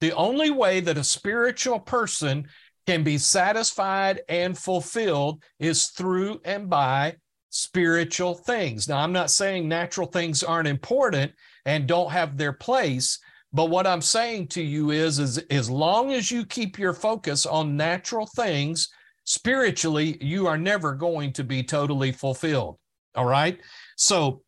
[0.00, 2.48] The only way that a spiritual person
[2.86, 7.16] can be satisfied and fulfilled is through and by
[7.54, 8.88] spiritual things.
[8.88, 11.30] Now, I'm not saying natural things aren't important
[11.64, 13.20] and don't have their place,
[13.52, 17.46] but what I'm saying to you is, is as long as you keep your focus
[17.46, 18.88] on natural things,
[19.22, 22.76] spiritually, you are never going to be totally fulfilled.
[23.14, 23.60] All right.
[23.96, 24.42] So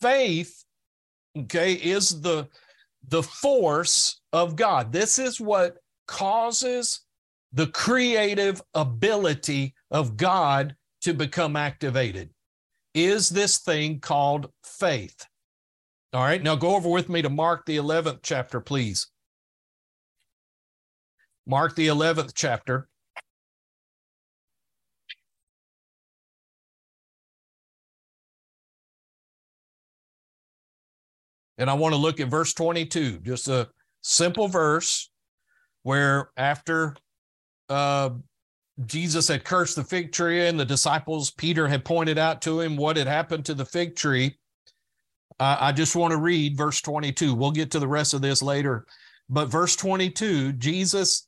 [0.00, 0.64] faith,
[1.36, 2.46] okay, is the
[3.08, 4.92] the force of God.
[4.92, 7.00] This is what causes
[7.52, 10.76] the creative ability of God
[11.06, 12.30] to become activated.
[12.92, 15.24] Is this thing called faith?
[16.12, 19.06] All right, now go over with me to Mark the 11th chapter, please.
[21.46, 22.88] Mark the 11th chapter.
[31.56, 33.68] And I want to look at verse 22, just a
[34.02, 35.08] simple verse
[35.84, 36.96] where after
[37.68, 38.10] uh,
[38.84, 42.76] Jesus had cursed the fig tree and the disciples, Peter had pointed out to him
[42.76, 44.36] what had happened to the fig tree.
[45.40, 47.34] Uh, I just want to read verse 22.
[47.34, 48.86] We'll get to the rest of this later.
[49.28, 51.26] But verse 22, Jesus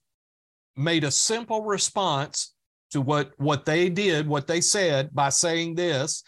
[0.77, 2.55] made a simple response
[2.91, 6.23] to what, what they did, what they said by saying this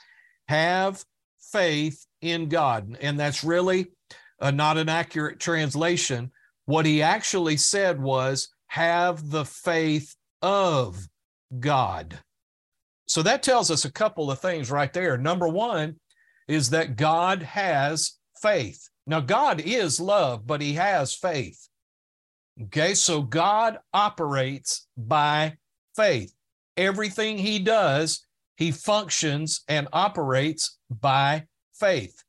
[0.49, 1.05] have
[1.53, 2.97] faith in God.
[3.01, 3.89] And that's really
[4.41, 6.33] uh, not an accurate translation.
[6.65, 11.09] What he actually said was, have the faith of
[11.59, 12.19] God.
[13.07, 15.19] So that tells us a couple of things right there.
[15.19, 15.97] Number one
[16.47, 18.89] is that God has faith.
[19.07, 21.69] Now, God is love, but he has faith.
[22.65, 25.57] Okay, so God operates by
[25.97, 26.33] faith.
[26.77, 28.27] Everything he does,
[28.57, 32.23] he functions and operates by faith.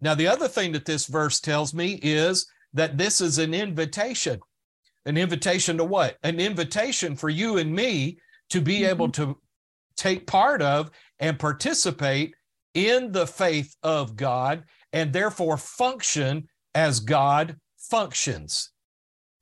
[0.00, 4.40] Now, the other thing that this verse tells me is that this is an invitation.
[5.06, 6.18] An invitation to what?
[6.22, 8.18] An invitation for you and me
[8.50, 8.90] to be mm-hmm.
[8.90, 9.38] able to
[9.96, 12.34] take part of and participate
[12.74, 18.70] in the faith of God and therefore function as God functions.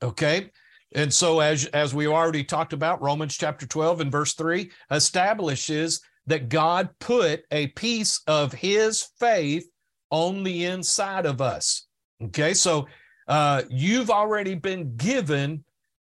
[0.03, 0.51] Okay?
[0.95, 6.01] And so as as we already talked about Romans chapter 12 and verse 3 establishes
[6.27, 9.69] that God put a piece of his faith
[10.11, 11.87] on the inside of us.
[12.23, 12.55] Okay?
[12.55, 12.87] So
[13.29, 15.65] uh, you've already been given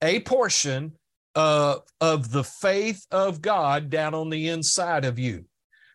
[0.03, 0.93] a portion
[1.35, 5.45] uh, of the faith of God down on the inside of you.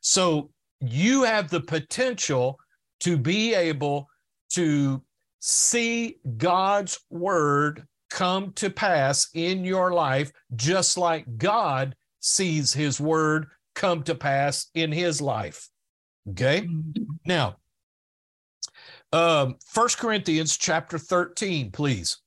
[0.01, 0.49] So
[0.79, 2.57] you have the potential
[3.01, 4.07] to be able
[4.53, 5.03] to
[5.39, 13.47] see God's word come to pass in your life, just like God sees his word
[13.75, 15.69] come to pass in his life.
[16.29, 16.61] Okay.
[16.61, 17.03] Mm-hmm.
[17.25, 17.57] Now,
[19.13, 22.17] um, First Corinthians chapter 13, please.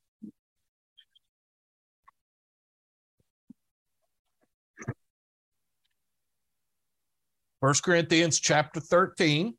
[7.61, 9.55] First Corinthians chapter 13.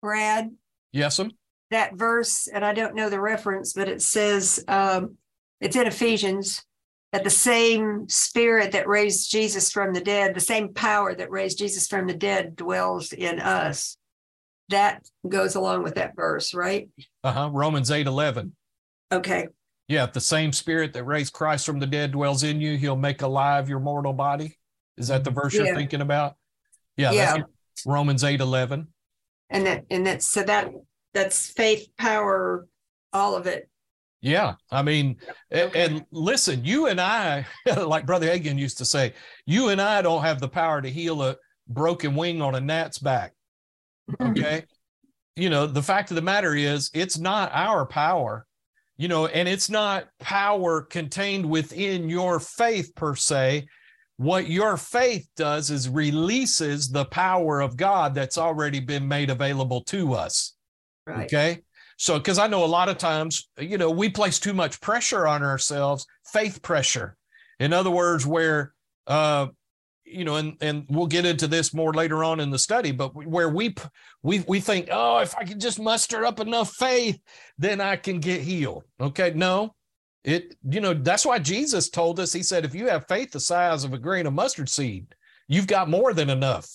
[0.00, 0.50] Brad.
[0.92, 1.32] Yes, ma'am.
[1.70, 5.18] That verse, and I don't know the reference, but it says um,
[5.60, 6.64] it's in Ephesians
[7.12, 11.58] that the same spirit that raised Jesus from the dead, the same power that raised
[11.58, 13.96] Jesus from the dead dwells in us.
[14.68, 16.90] That goes along with that verse, right?
[17.24, 17.48] Uh-huh.
[17.52, 18.54] Romans 8 11.
[19.10, 19.48] Okay.
[19.88, 22.94] Yeah, if the same spirit that raised Christ from the dead dwells in you, he'll
[22.96, 24.58] make alive your mortal body.
[24.98, 25.64] Is that the verse yeah.
[25.64, 26.36] you're thinking about?
[26.98, 27.38] Yeah, yeah.
[27.86, 28.88] Romans 8 11.
[29.50, 30.70] And that and that's so that
[31.14, 32.66] that's faith, power,
[33.14, 33.70] all of it.
[34.20, 34.54] Yeah.
[34.70, 35.16] I mean,
[35.52, 35.84] okay.
[35.84, 37.46] and, listen, you and I,
[37.76, 39.14] like Brother Hagin used to say,
[39.46, 41.36] you and I don't have the power to heal a
[41.68, 43.34] broken wing on a gnat's back.
[44.10, 44.30] Mm-hmm.
[44.30, 44.64] Okay.
[45.36, 48.46] you know, the fact of the matter is, it's not our power,
[48.96, 53.66] you know, and it's not power contained within your faith per se
[54.18, 59.82] what your faith does is releases the power of God that's already been made available
[59.84, 60.54] to us.
[61.06, 61.24] Right.
[61.24, 61.62] Okay.
[61.98, 65.26] So, because I know a lot of times, you know, we place too much pressure
[65.26, 67.16] on ourselves, faith pressure.
[67.60, 68.72] In other words, where,
[69.06, 69.48] uh,
[70.04, 73.14] you know, and and we'll get into this more later on in the study, but
[73.14, 73.74] where we
[74.22, 77.20] we we think, oh, if I can just muster up enough faith,
[77.58, 78.84] then I can get healed.
[79.00, 79.74] Okay, no,
[80.24, 83.40] it, you know, that's why Jesus told us, he said, if you have faith the
[83.40, 85.14] size of a grain of mustard seed,
[85.46, 86.68] you've got more than enough.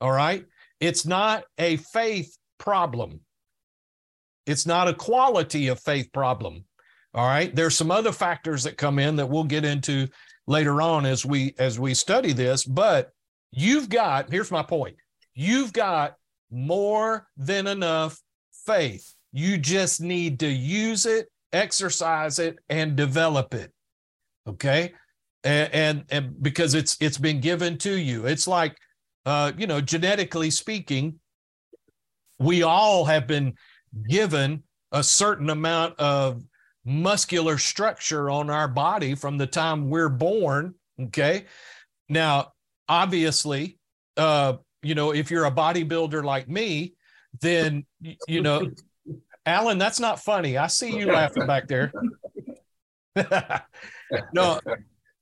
[0.00, 0.44] All right.
[0.80, 3.20] It's not a faith problem.
[4.46, 6.64] It's not a quality of faith problem.
[7.14, 7.54] All right.
[7.54, 10.08] There's some other factors that come in that we'll get into
[10.46, 13.10] later on as we as we study this, but
[13.52, 14.96] you've got, here's my point.
[15.34, 16.16] You've got
[16.50, 18.18] more than enough
[18.66, 19.14] faith.
[19.32, 23.70] You just need to use it exercise it and develop it
[24.48, 24.92] okay
[25.44, 28.76] and, and, and because it's it's been given to you it's like
[29.26, 31.18] uh you know genetically speaking
[32.38, 33.52] we all have been
[34.08, 34.62] given
[34.92, 36.42] a certain amount of
[36.84, 41.44] muscular structure on our body from the time we're born okay
[42.08, 42.52] now
[42.88, 43.78] obviously
[44.16, 46.92] uh you know if you're a bodybuilder like me
[47.40, 47.84] then
[48.26, 48.68] you know
[49.44, 50.56] Alan, that's not funny.
[50.56, 51.92] I see you laughing back there.
[54.32, 54.60] no,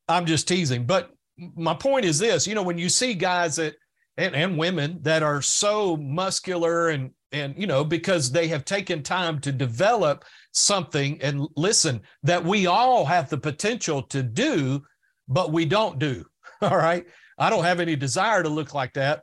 [0.09, 0.85] I'm just teasing.
[0.85, 3.75] But my point is this you know, when you see guys that,
[4.17, 9.03] and, and women that are so muscular and, and, you know, because they have taken
[9.03, 14.83] time to develop something and listen that we all have the potential to do,
[15.29, 16.25] but we don't do.
[16.63, 17.07] All right.
[17.39, 19.23] I don't have any desire to look like that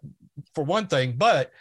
[0.55, 1.51] for one thing, but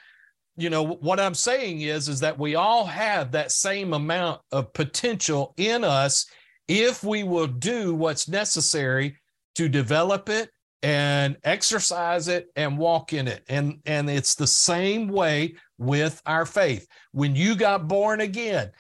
[0.57, 4.72] you know what i'm saying is is that we all have that same amount of
[4.72, 6.26] potential in us
[6.68, 9.16] if we will do what's necessary
[9.55, 10.51] to develop it
[10.87, 16.47] and exercise it and walk in it and and it's the same way with our
[16.47, 18.70] faith when you got born again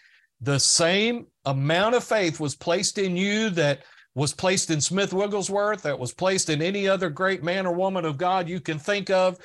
[0.40, 3.80] the same amount of faith was placed in you that
[4.14, 8.04] was placed in Smith Wigglesworth, that was placed in any other great man or woman
[8.04, 9.36] of God you can think of.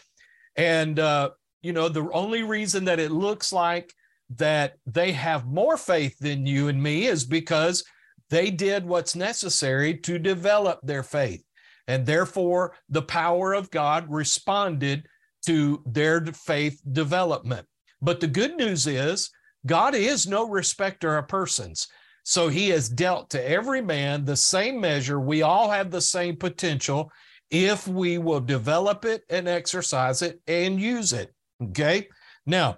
[0.56, 1.32] And, uh,
[1.62, 3.94] you know, the only reason that it looks like
[4.38, 7.84] that they have more faith than you and me is because
[8.30, 11.44] they did what's necessary to develop their faith.
[11.92, 15.06] And therefore, the power of God responded
[15.46, 17.68] to their faith development.
[18.02, 19.30] But the good news is,
[19.66, 21.90] God is no respecter of persons.
[22.24, 25.20] So he has dealt to every man the same measure.
[25.20, 27.12] We all have the same potential
[27.50, 31.34] if we will develop it and exercise it and use it.
[31.62, 32.08] Okay.
[32.46, 32.78] Now,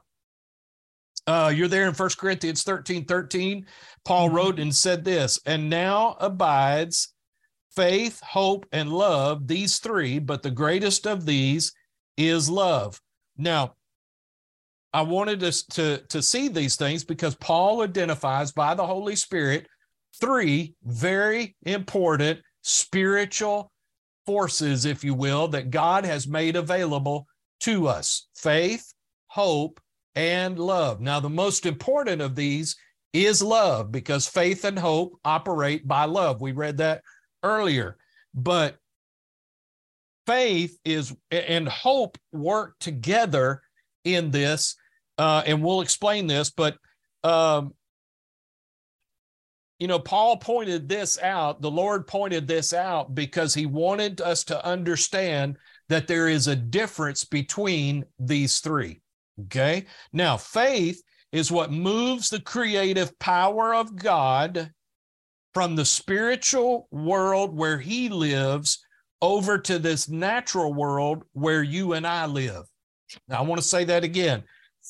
[1.27, 3.67] uh, you're there in First Corinthians 13 13.
[4.05, 4.35] Paul mm-hmm.
[4.35, 7.13] wrote and said this, and now abides
[7.75, 11.73] faith, hope, and love, these three, but the greatest of these
[12.17, 12.99] is love.
[13.37, 13.73] Now,
[14.93, 19.67] I wanted us to, to see these things because Paul identifies by the Holy Spirit
[20.21, 23.71] three very important spiritual
[24.25, 27.27] forces, if you will, that God has made available
[27.61, 28.93] to us faith,
[29.27, 29.79] hope,
[30.15, 31.01] and love.
[31.01, 32.75] Now, the most important of these
[33.13, 36.41] is love because faith and hope operate by love.
[36.41, 37.01] We read that
[37.43, 37.97] earlier.
[38.33, 38.77] But
[40.25, 43.61] faith is and hope work together
[44.03, 44.75] in this
[45.17, 46.77] uh, and we'll explain this, but
[47.23, 47.73] um,
[49.79, 54.43] you know, Paul pointed this out, the Lord pointed this out because he wanted us
[54.45, 55.57] to understand
[55.89, 59.01] that there is a difference between these three.
[59.45, 59.85] Okay.
[60.11, 64.71] Now, faith is what moves the creative power of God
[65.53, 68.83] from the spiritual world where he lives
[69.21, 72.63] over to this natural world where you and I live.
[73.27, 74.43] Now, I want to say that again.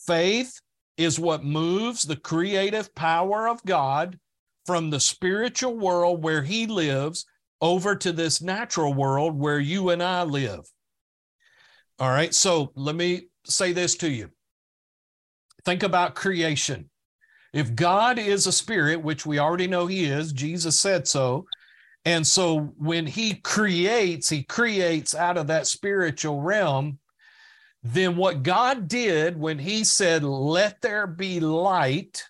[0.08, 0.60] Faith
[0.98, 4.18] is what moves the creative power of God
[4.66, 7.26] from the spiritual world where he lives
[7.62, 10.62] over to this natural world where you and I live.
[12.00, 14.30] All right, so let me say this to you.
[15.64, 16.90] Think about creation.
[17.54, 21.46] If God is a spirit, which we already know he is, Jesus said so.
[22.04, 27.00] And so when he creates, he creates out of that spiritual realm
[27.84, 32.24] then what God did when he said, Let there be light,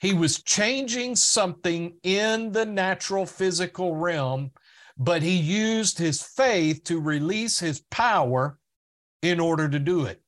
[0.00, 4.52] he was changing something in the natural physical realm,
[4.96, 8.58] but he used his faith to release his power
[9.20, 10.22] in order to do it.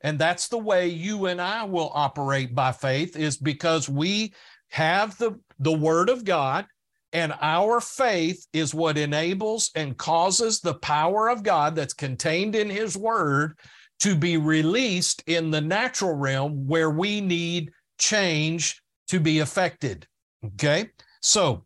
[0.00, 4.32] And that's the way you and I will operate by faith, is because we
[4.70, 6.66] have the, the word of God
[7.12, 12.68] and our faith is what enables and causes the power of God that's contained in
[12.68, 13.58] his word
[14.00, 20.06] to be released in the natural realm where we need change to be affected.
[20.44, 20.90] Okay.
[21.22, 21.64] So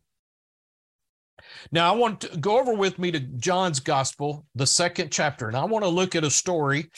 [1.71, 5.47] now I want to go over with me to John's gospel, the second chapter.
[5.47, 6.89] And I want to look at a story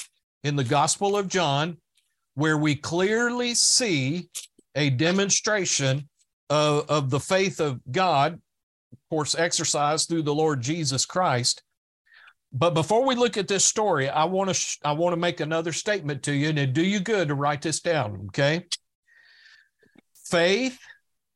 [0.45, 1.75] in the gospel of John
[2.35, 4.29] where we clearly see
[4.75, 6.07] a demonstration
[6.51, 11.63] of, of the faith of God, of course, exercised through the Lord Jesus Christ.
[12.53, 15.39] But before we look at this story, I want to sh- I want to make
[15.39, 18.27] another statement to you, and it do you good to write this down.
[18.27, 18.65] Okay,
[20.25, 20.77] faith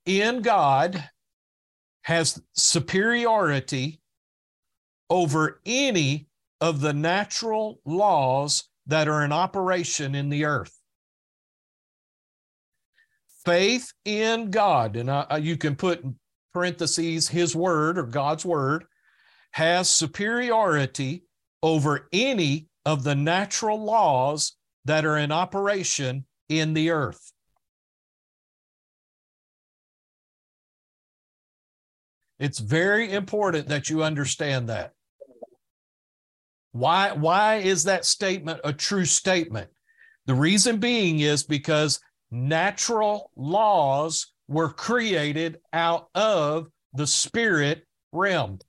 [0.06, 1.10] in God
[2.04, 4.02] has superiority
[5.10, 6.28] over any
[6.62, 10.80] of the natural laws that are in operation in the earth
[13.46, 16.06] faith in God, and I, you can put
[16.54, 18.86] parentheses His word or God's word,
[19.52, 21.24] has superiority
[21.64, 27.32] over any of the natural laws that are in operation in the earth.
[32.38, 34.94] It's very important that you understand that.
[36.72, 39.70] Why, why is that statement a true statement?
[40.26, 42.00] The reason being is because
[42.32, 48.60] natural laws were created out of the spirit realm.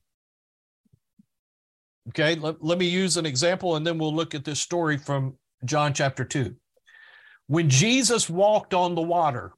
[2.09, 5.37] Okay, let, let me use an example and then we'll look at this story from
[5.65, 6.55] John chapter 2.
[7.47, 9.53] When Jesus walked on the water,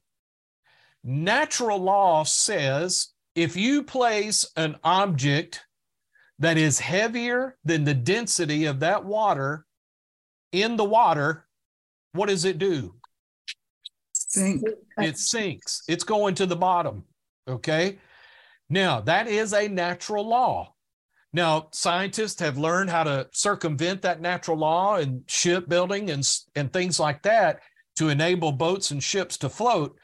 [1.03, 5.65] natural law says if you place an object
[6.43, 9.65] that is heavier than the density of that water
[10.51, 11.45] in the water,
[12.11, 12.95] what does it do?
[14.13, 14.63] Sink.
[14.97, 15.83] It sinks.
[15.87, 17.05] It's going to the bottom.
[17.47, 17.97] Okay.
[18.69, 20.73] Now, that is a natural law.
[21.31, 26.99] Now, scientists have learned how to circumvent that natural law in shipbuilding and, and things
[26.99, 27.61] like that
[27.95, 29.97] to enable boats and ships to float.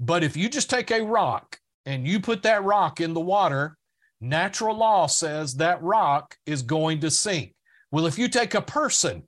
[0.00, 3.76] But if you just take a rock and you put that rock in the water,
[4.22, 7.54] natural law says that rock is going to sink.
[7.90, 9.24] Well, if you take a person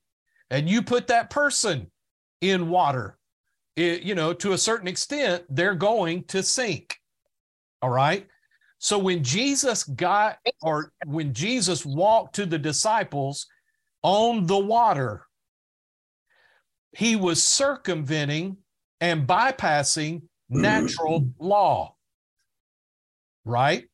[0.51, 1.91] and you put that person
[2.41, 3.19] in water,
[3.77, 6.97] it, you know, to a certain extent, they're going to sink.
[7.83, 8.27] All right.
[8.79, 13.47] So when Jesus got, or when Jesus walked to the disciples
[14.03, 15.27] on the water,
[16.93, 18.59] he was circumventing
[19.01, 21.97] and bypassing natural law.
[23.45, 23.89] Right?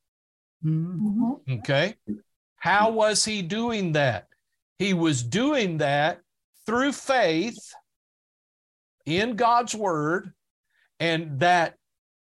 [0.64, 1.58] Mhm.
[1.58, 1.96] Okay.
[2.56, 4.28] How was he doing that?
[4.78, 6.20] He was doing that
[6.66, 7.74] through faith
[9.06, 10.34] in God's word,
[10.98, 11.78] and that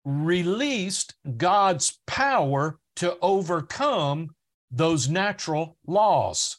[0.05, 4.35] released God's power to overcome
[4.71, 6.59] those natural laws.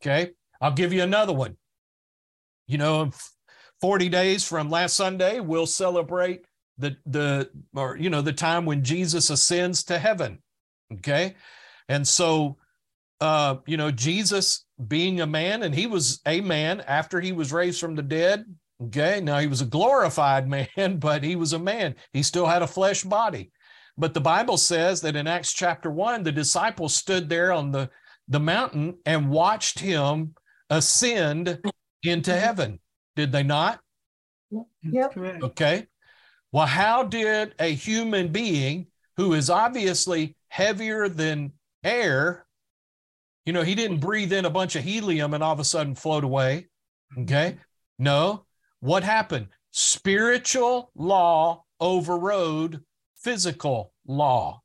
[0.00, 0.32] Okay.
[0.60, 1.58] I'll give you another one.
[2.66, 3.10] You know,
[3.80, 6.45] 40 days from last Sunday, we'll celebrate
[6.78, 10.42] the the or you know the time when Jesus ascends to heaven.
[10.92, 11.34] Okay.
[11.88, 12.56] And so
[13.20, 17.52] uh you know Jesus being a man and he was a man after he was
[17.52, 18.44] raised from the dead.
[18.84, 19.20] Okay.
[19.20, 21.96] Now he was a glorified man, but he was a man.
[22.12, 23.50] He still had a flesh body.
[23.98, 27.90] But the Bible says that in Acts chapter 1 the disciples stood there on the
[28.28, 30.34] the mountain and watched him
[30.68, 31.60] ascend
[32.02, 32.80] into heaven.
[33.14, 33.80] Did they not?
[34.82, 35.16] Yep.
[35.16, 35.86] Okay.
[36.56, 38.86] Well, how did a human being
[39.18, 41.52] who is obviously heavier than
[41.84, 42.46] air,
[43.44, 45.94] you know, he didn't breathe in a bunch of helium and all of a sudden
[45.94, 46.68] float away.
[47.18, 47.58] Okay.
[47.98, 48.46] No.
[48.80, 49.48] What happened?
[49.72, 52.82] Spiritual law overrode
[53.16, 54.62] physical law.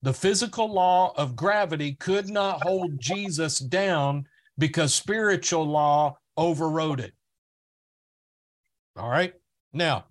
[0.00, 4.24] The physical law of gravity could not hold Jesus down
[4.56, 7.12] because spiritual law overrode it.
[8.96, 9.34] All right.
[9.74, 10.06] Now,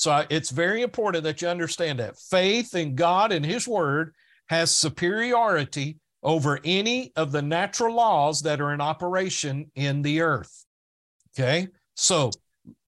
[0.00, 4.14] so I- it's very important that you understand that faith in God and His Word
[4.48, 10.64] has superiority over any of the natural laws that are in operation in the earth.
[11.34, 11.68] Okay.
[11.96, 12.30] So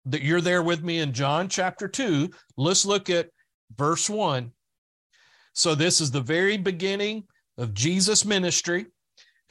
[0.05, 2.31] that you're there with me in John chapter 2.
[2.57, 3.31] Let's look at
[3.77, 4.53] verse 1.
[5.53, 7.25] So this is the very beginning
[7.59, 8.87] of Jesus' ministry.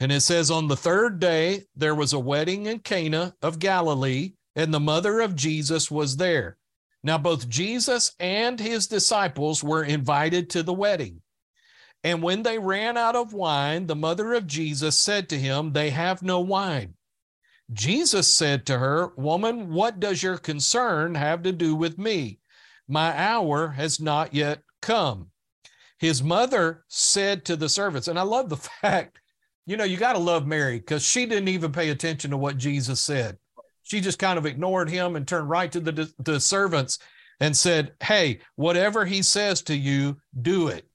[0.00, 4.32] And it says, On the third day, there was a wedding in Cana of Galilee,
[4.56, 6.56] and the mother of Jesus was there.
[7.02, 11.22] Now, both Jesus and his disciples were invited to the wedding.
[12.02, 15.90] And when they ran out of wine, the mother of Jesus said to him, They
[15.90, 16.94] have no wine.
[17.72, 22.40] Jesus said to her, Woman, what does your concern have to do with me?
[22.88, 25.30] My hour has not yet come.
[25.98, 29.20] His mother said to the servants, and I love the fact,
[29.66, 32.56] you know, you got to love Mary because she didn't even pay attention to what
[32.56, 33.38] Jesus said.
[33.90, 37.00] She just kind of ignored him and turned right to the, the servants
[37.40, 40.86] and said, Hey, whatever he says to you, do it.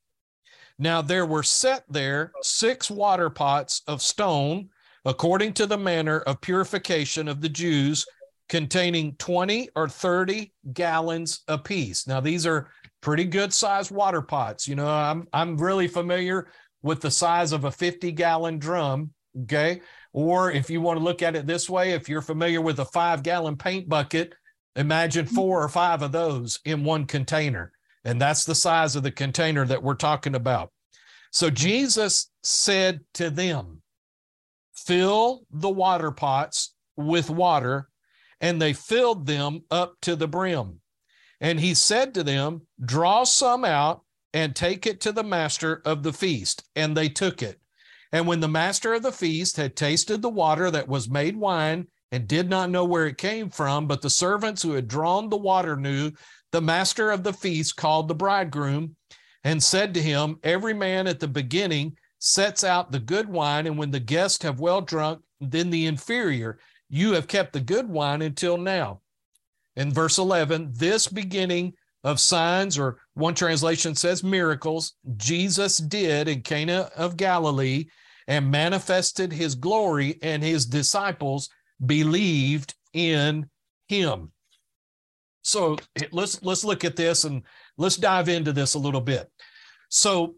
[0.79, 4.69] Now there were set there six water pots of stone,
[5.03, 8.05] according to the manner of purification of the Jews,
[8.47, 12.07] containing 20 or 30 gallons apiece.
[12.07, 12.71] Now these are
[13.01, 14.69] pretty good sized water pots.
[14.69, 16.47] You know, I'm I'm really familiar
[16.81, 19.11] with the size of a 50 gallon drum.
[19.43, 19.81] Okay.
[20.15, 22.85] Or if you want to look at it this way, if you're familiar with a
[22.85, 24.33] five gallon paint bucket,
[24.77, 25.35] imagine mm-hmm.
[25.35, 27.73] four or five of those in one container.
[28.05, 30.71] And that's the size of the container that we're talking about.
[31.31, 33.81] So Jesus said to them,
[34.73, 37.89] Fill the water pots with water,
[38.39, 40.79] and they filled them up to the brim.
[41.41, 44.03] And he said to them, Draw some out
[44.33, 46.63] and take it to the master of the feast.
[46.73, 47.59] And they took it.
[48.11, 51.87] And when the master of the feast had tasted the water that was made wine
[52.11, 55.37] and did not know where it came from, but the servants who had drawn the
[55.37, 56.11] water knew,
[56.51, 58.95] the master of the feast called the bridegroom
[59.43, 63.77] and said to him, Every man at the beginning sets out the good wine, and
[63.77, 66.59] when the guests have well drunk, then the inferior.
[66.89, 69.01] You have kept the good wine until now.
[69.75, 76.41] In verse 11, this beginning of signs, or one translation says miracles, Jesus did in
[76.41, 77.85] Cana of Galilee
[78.27, 81.49] and manifested his glory, and his disciples
[81.85, 83.49] believed in
[83.87, 84.31] him.
[85.43, 85.77] So
[86.11, 87.43] let's let's look at this and
[87.77, 89.29] let's dive into this a little bit.
[89.89, 90.35] So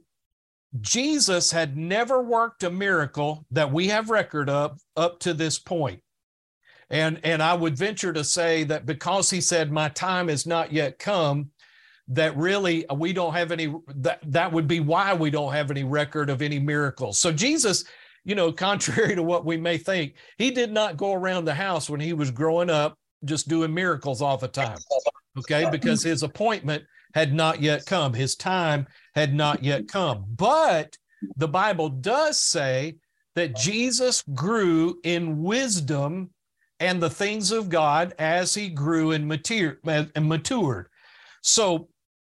[0.82, 6.02] Jesus had never worked a miracle that we have record of up to this point.
[6.90, 10.72] And, and I would venture to say that because he said, My time has not
[10.72, 11.52] yet come,
[12.10, 15.72] that really uh, we don't have any, that, that would be why we don't have
[15.72, 17.20] any record of any miracles.
[17.20, 17.84] So Jesus,
[18.24, 21.89] you know, contrary to what we may think, he did not go around the house
[21.89, 24.78] when he was growing up just doing miracles all the time.
[25.38, 25.68] Okay.
[25.70, 26.84] Because his appointment
[27.14, 30.26] had not yet come, his time had not yet come.
[30.36, 30.97] But
[31.36, 32.97] the Bible does say
[33.36, 36.30] that Jesus grew in wisdom
[36.80, 40.88] and the things of God as he grew and matured.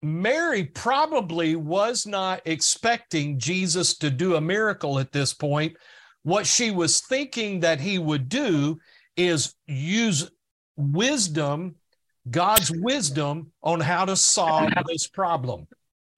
[0.05, 5.75] Mary probably was not expecting Jesus to do a miracle at this point.
[6.21, 8.77] What she was thinking that he would do
[9.17, 10.29] is use
[10.77, 11.75] wisdom,
[12.29, 15.67] God's wisdom on how to solve this problem.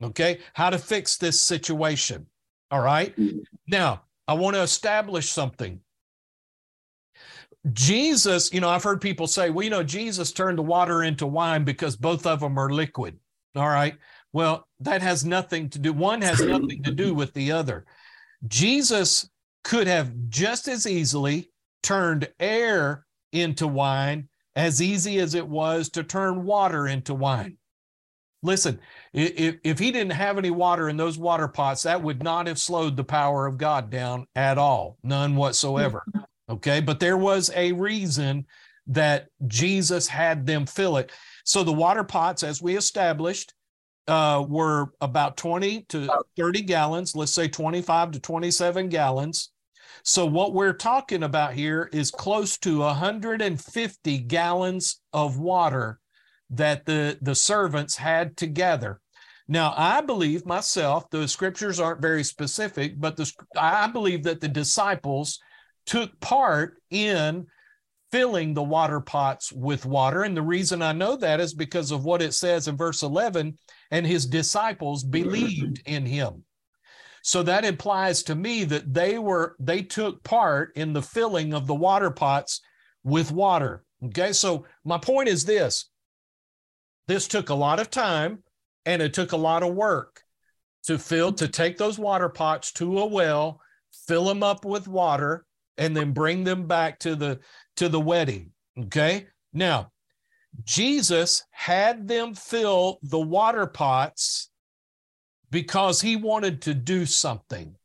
[0.04, 0.40] Okay.
[0.54, 2.28] How to fix this situation.
[2.70, 3.16] All right.
[3.70, 5.80] Now, I want to establish something.
[7.72, 11.26] Jesus, you know, I've heard people say, well, you know, Jesus turned the water into
[11.26, 13.18] wine because both of them are liquid.
[13.58, 13.96] All right.
[14.34, 17.86] Well, that has nothing to do, one has nothing to do with the other.
[18.48, 19.30] Jesus
[19.64, 21.52] could have just as easily
[21.82, 27.58] turned air into wine as easy as it was to turn water into wine.
[28.44, 28.80] Listen,
[29.14, 32.60] if, if he didn't have any water in those water pots, that would not have
[32.60, 36.04] slowed the power of God down at all, none whatsoever.
[36.10, 36.54] Mm-hmm.
[36.54, 36.80] Okay.
[36.80, 38.46] But there was a reason
[38.88, 41.12] that Jesus had them fill it.
[41.44, 43.54] So the water pots, as we established,
[44.08, 49.52] uh, were about 20 to 30 gallons, let's say 25 to 27 gallons.
[50.04, 56.00] So what we're talking about here is close to 150 gallons of water
[56.52, 59.02] that the, the servants had together.
[59.50, 64.48] Now, I believe myself, the scriptures aren't very specific, but the, I believe that the
[64.48, 65.40] disciples
[65.86, 67.48] took part in
[68.12, 70.24] filling the water pots with water.
[70.24, 73.58] And the reason I know that is because of what it says in verse 11
[73.92, 76.44] and his disciples believed in him.
[77.22, 81.68] So that implies to me that they were they took part in the filling of
[81.68, 82.62] the water pots
[83.04, 83.84] with water.
[84.06, 84.32] Okay?
[84.32, 85.90] So my point is this.
[87.08, 88.44] This took a lot of time
[88.86, 90.22] and it took a lot of work
[90.86, 93.60] to fill to take those water pots to a well,
[94.08, 95.46] fill them up with water
[95.78, 97.40] and then bring them back to the
[97.78, 98.52] to the wedding.
[98.78, 99.28] Okay?
[99.54, 99.92] Now,
[100.64, 104.50] Jesus had them fill the water pots
[105.50, 107.76] because he wanted to do something.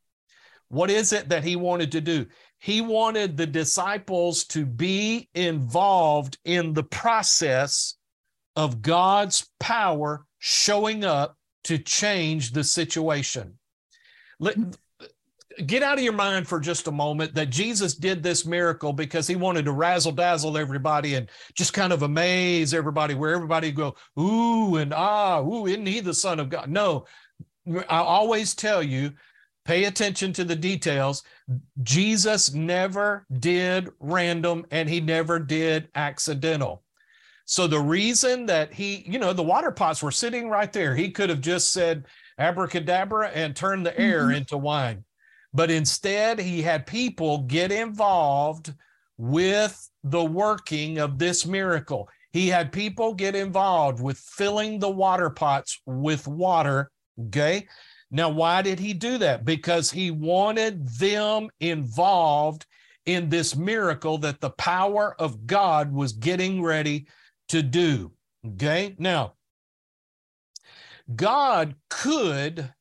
[0.68, 2.26] What is it that he wanted to do?
[2.58, 7.96] He wanted the disciples to be involved in the process
[8.56, 13.58] of God's power showing up to change the situation.
[15.66, 19.26] Get out of your mind for just a moment that Jesus did this miracle because
[19.26, 23.94] he wanted to razzle dazzle everybody and just kind of amaze everybody, where everybody go,
[24.18, 26.68] ooh, and ah, ooh, isn't he the Son of God?
[26.68, 27.06] No,
[27.66, 29.12] I always tell you,
[29.64, 31.22] pay attention to the details.
[31.82, 36.82] Jesus never did random and he never did accidental.
[37.44, 41.10] So the reason that he, you know, the water pots were sitting right there, he
[41.10, 42.06] could have just said
[42.38, 44.36] abracadabra and turned the air mm-hmm.
[44.36, 45.04] into wine.
[45.54, 48.72] But instead, he had people get involved
[49.18, 52.08] with the working of this miracle.
[52.32, 57.66] He had people get involved with filling the water pots with water Okay.
[58.10, 59.44] Now, why did he do that?
[59.44, 62.66] Because he wanted them involved
[63.06, 67.06] in this miracle that the power of God was getting ready
[67.48, 68.12] to do.
[68.46, 68.94] Okay.
[68.98, 69.34] Now,
[71.14, 72.72] God could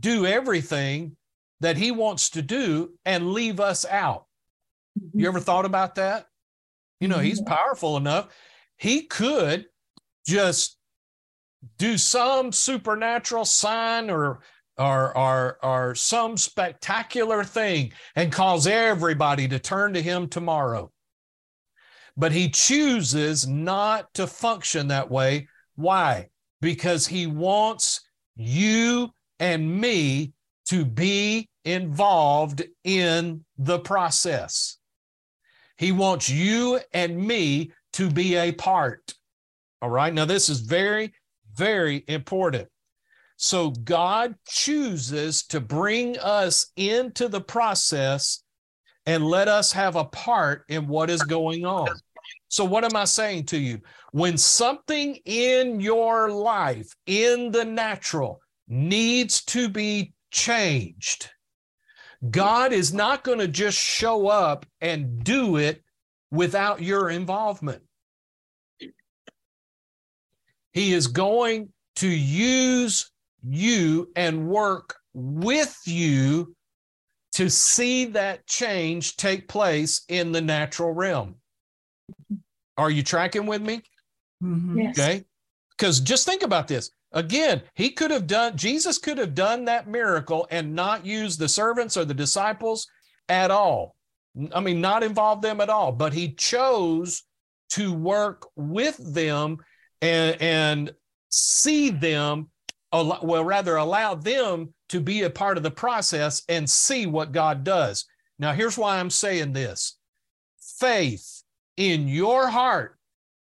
[0.00, 1.16] do everything
[1.60, 4.26] that he wants to do and leave us out.
[5.14, 6.26] You ever thought about that?
[7.00, 7.54] You know, he's mm-hmm.
[7.54, 8.28] powerful enough.
[8.76, 9.66] He could
[10.26, 10.76] just
[11.78, 14.40] do some supernatural sign or
[14.78, 20.92] or, or, or some spectacular thing and cause everybody to turn to him tomorrow.
[22.16, 25.48] But he chooses not to function that way.
[25.76, 26.28] Why?
[26.60, 28.02] Because he wants
[28.36, 30.34] you and me
[30.66, 34.78] to be involved in the process.
[35.78, 39.14] He wants you and me to be a part.
[39.82, 40.12] All right.
[40.12, 41.12] Now, this is very
[41.56, 42.68] very important.
[43.36, 48.42] So God chooses to bring us into the process
[49.04, 51.88] and let us have a part in what is going on.
[52.48, 53.80] So, what am I saying to you?
[54.12, 61.30] When something in your life, in the natural, needs to be changed,
[62.30, 65.82] God is not going to just show up and do it
[66.30, 67.82] without your involvement.
[70.72, 73.10] He is going to use
[73.42, 76.54] you and work with you
[77.32, 81.36] to see that change take place in the natural realm.
[82.76, 83.82] Are you tracking with me?
[84.42, 84.82] Mhm.
[84.82, 84.98] Yes.
[84.98, 85.24] Okay.
[85.70, 86.90] Because just think about this.
[87.16, 91.48] Again, he could have done, Jesus could have done that miracle and not used the
[91.48, 92.86] servants or the disciples
[93.30, 93.96] at all.
[94.54, 97.22] I mean, not involve them at all, but he chose
[97.70, 99.56] to work with them
[100.02, 100.94] and, and
[101.30, 102.50] see them,
[102.92, 107.64] well, rather allow them to be a part of the process and see what God
[107.64, 108.04] does.
[108.38, 109.96] Now, here's why I'm saying this
[110.78, 111.42] faith
[111.78, 112.98] in your heart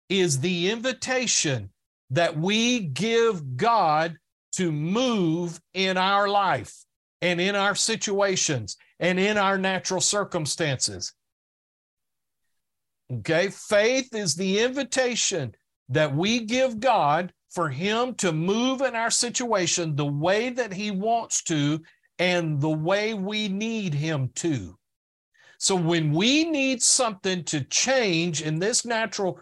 [0.08, 1.70] is the invitation
[2.10, 4.16] that we give God
[4.52, 6.74] to move in our life
[7.22, 11.12] and in our situations and in our natural circumstances.
[13.12, 15.54] Okay, faith is the invitation
[15.88, 20.90] that we give God for Him to move in our situation the way that He
[20.90, 21.80] wants to
[22.18, 24.76] and the way we need Him to.
[25.58, 29.40] So when we need something to change in this natural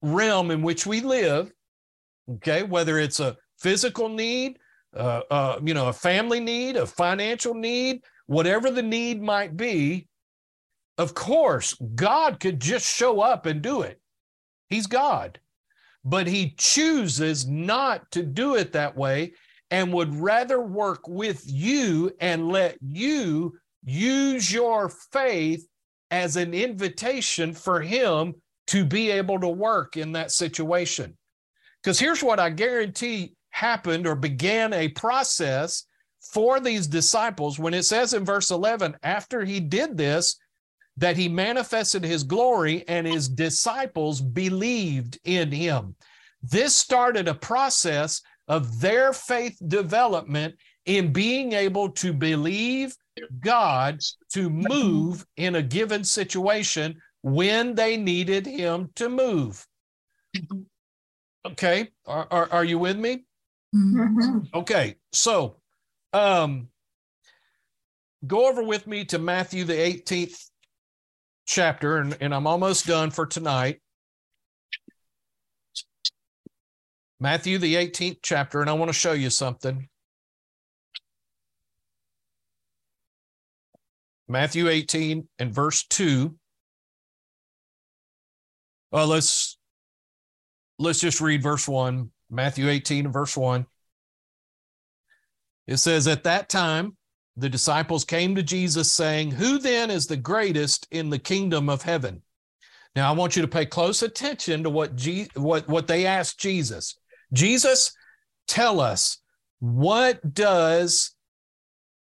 [0.00, 1.52] realm in which we live,
[2.30, 4.58] okay, whether it's a physical need,
[4.96, 10.08] uh, uh, you know, a family need, a financial need, whatever the need might be,
[10.98, 14.00] of course, God could just show up and do it.
[14.68, 15.38] He's God.
[16.04, 19.32] But he chooses not to do it that way
[19.70, 23.54] and would rather work with you and let you
[23.84, 25.66] use your faith
[26.10, 28.34] as an invitation for him
[28.66, 31.16] to be able to work in that situation.
[31.82, 35.84] Because here's what I guarantee happened or began a process
[36.20, 40.38] for these disciples when it says in verse 11, after he did this,
[40.96, 45.94] that he manifested his glory and his disciples believed in him.
[46.42, 50.54] This started a process of their faith development
[50.86, 52.94] in being able to believe
[53.40, 54.00] God
[54.32, 59.66] to move in a given situation when they needed him to move.
[61.44, 63.24] Okay, are, are, are you with me?
[63.74, 64.16] Mhm.
[64.16, 64.54] Mhm.
[64.54, 65.56] Okay, so
[66.12, 66.68] um,
[68.26, 70.50] go over with me to Matthew, the 18th
[71.46, 73.80] chapter, and, and I'm almost done for tonight.
[77.18, 79.88] Matthew, the 18th chapter, and I want to show you something.
[84.28, 86.34] Matthew 18 and verse 2.
[88.90, 89.56] Well, let's
[90.82, 92.10] let's just read verse 1.
[92.30, 93.66] Matthew 18 and verse 1.
[95.66, 96.96] It says, At that time,
[97.36, 101.82] the disciples came to Jesus saying, Who then is the greatest in the kingdom of
[101.82, 102.22] heaven?
[102.96, 106.40] Now, I want you to pay close attention to what, Je- what, what they asked
[106.40, 106.98] Jesus.
[107.32, 107.94] Jesus,
[108.46, 109.18] tell us,
[109.60, 111.14] what does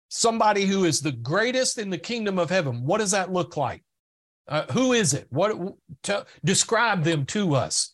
[0.09, 3.83] somebody who is the greatest in the kingdom of heaven, what does that look like?
[4.47, 5.27] Uh, who is it?
[5.29, 7.93] What tell, describe them to us?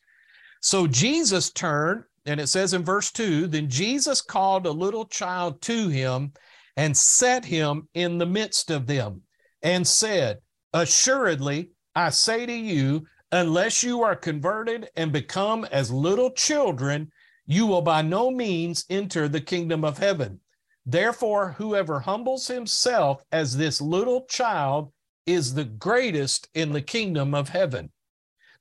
[0.66, 5.62] So Jesus turned, and it says in verse 2 Then Jesus called a little child
[5.64, 6.32] to him
[6.78, 9.24] and set him in the midst of them
[9.62, 10.40] and said,
[10.74, 17.12] Assuredly, I say to you, unless you are converted and become as little children,
[17.46, 20.40] you will by no means enter the kingdom of heaven.
[20.86, 24.94] Therefore, whoever humbles himself as this little child
[25.26, 27.92] is the greatest in the kingdom of heaven.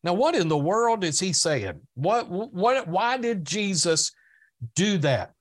[0.04, 1.80] Now, what in the world is he saying?
[1.94, 4.12] What, what, why did Jesus
[4.74, 5.32] do that?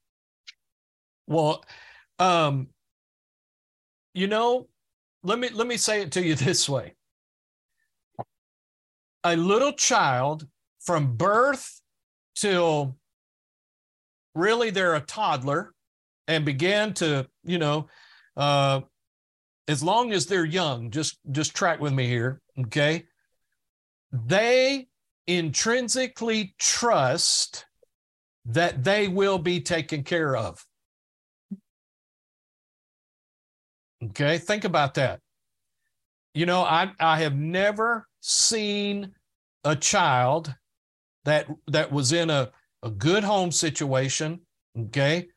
[1.28, 1.64] Well,
[2.20, 2.68] um,
[4.14, 4.68] you know,
[5.24, 6.96] let me let me say it to you this way.
[9.24, 10.48] A little child
[10.80, 11.82] from birth
[12.36, 12.98] till
[14.34, 15.74] really they're a toddler
[16.28, 17.88] and began to, you know,
[18.36, 18.82] uh,
[19.68, 23.06] as long as they're young, just just track with me here, okay?
[24.12, 24.88] They
[25.28, 27.66] intrinsically trust
[28.46, 30.66] that they will be taken care of.
[34.04, 35.20] Okay, think about that.
[36.34, 39.14] You know, I I have never seen
[39.64, 40.54] a child
[41.26, 42.52] that that was in a,
[42.84, 44.42] a good home situation,
[44.78, 45.28] okay,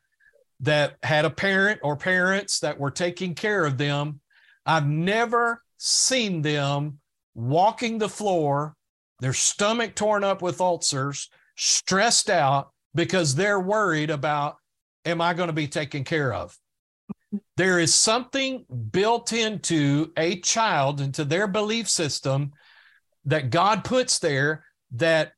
[0.61, 4.21] that had a parent or parents that were taking care of them.
[4.65, 6.99] I've never seen them
[7.35, 8.73] walking the floor,
[9.19, 14.55] their stomach torn up with ulcers, stressed out because they're worried about,
[15.03, 16.57] am I going to be taken care of?
[17.57, 22.53] There is something built into a child, into their belief system,
[23.25, 25.33] that God puts there that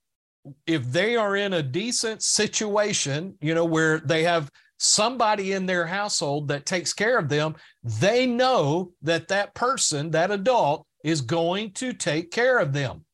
[0.65, 5.87] if they are in a decent situation, you know, where they have somebody in their
[5.87, 11.71] household that takes care of them, they know that that person, that adult, is going
[11.73, 13.05] to take care of them.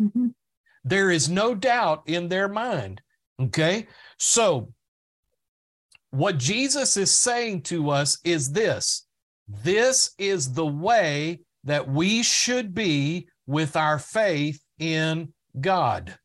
[0.00, 0.28] Mm-hmm.
[0.84, 3.00] There is no doubt in their mind.
[3.40, 3.88] Okay.
[4.18, 4.72] So,
[6.10, 9.06] what Jesus is saying to us is this
[9.48, 16.18] this is the way that we should be with our faith in God.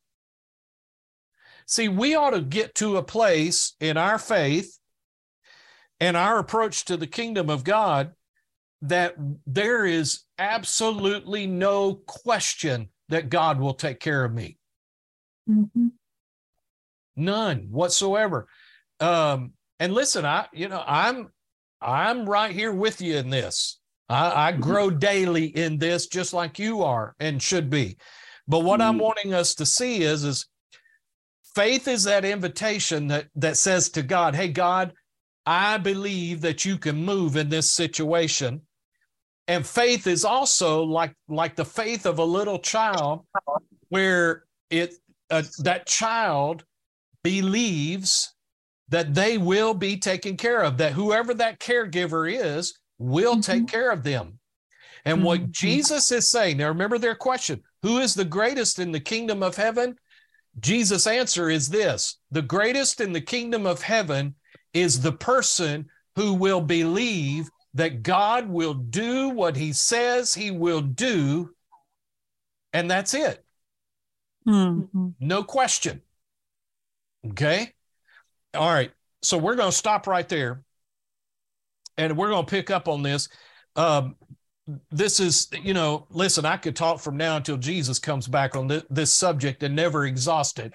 [1.66, 4.78] See, we ought to get to a place in our faith
[6.00, 8.12] and our approach to the kingdom of God
[8.82, 9.14] that
[9.46, 14.58] there is absolutely no question that God will take care of me.
[15.48, 15.88] Mm-hmm.
[17.16, 18.46] None whatsoever.
[19.00, 21.30] Um, and listen, I, you know, I'm,
[21.80, 23.80] I'm right here with you in this.
[24.08, 24.60] I, I mm-hmm.
[24.60, 27.96] grow daily in this, just like you are and should be.
[28.46, 28.88] But what mm-hmm.
[28.88, 30.46] I'm wanting us to see is, is
[31.54, 34.92] faith is that invitation that that says to God, "Hey, God,
[35.46, 38.62] I believe that you can move in this situation."
[39.52, 43.26] And faith is also like like the faith of a little child,
[43.90, 44.94] where it
[45.28, 46.64] uh, that child
[47.22, 48.34] believes
[48.88, 53.40] that they will be taken care of, that whoever that caregiver is will mm-hmm.
[53.42, 54.38] take care of them.
[55.04, 55.26] And mm-hmm.
[55.26, 59.42] what Jesus is saying, now remember their question who is the greatest in the kingdom
[59.42, 59.96] of heaven?
[60.60, 64.34] Jesus' answer is this the greatest in the kingdom of heaven
[64.72, 70.82] is the person who will believe that God will do what he says he will
[70.82, 71.54] do,
[72.72, 73.44] and that's it.
[74.46, 75.08] Mm-hmm.
[75.20, 76.02] No question.
[77.30, 77.72] Okay.
[78.54, 78.90] All right.
[79.22, 80.62] So we're going to stop right there
[81.96, 83.28] and we're going to pick up on this.
[83.76, 84.16] Um,
[84.90, 88.68] this is, you know, listen, I could talk from now until Jesus comes back on
[88.68, 90.74] th- this subject and never exhaust it.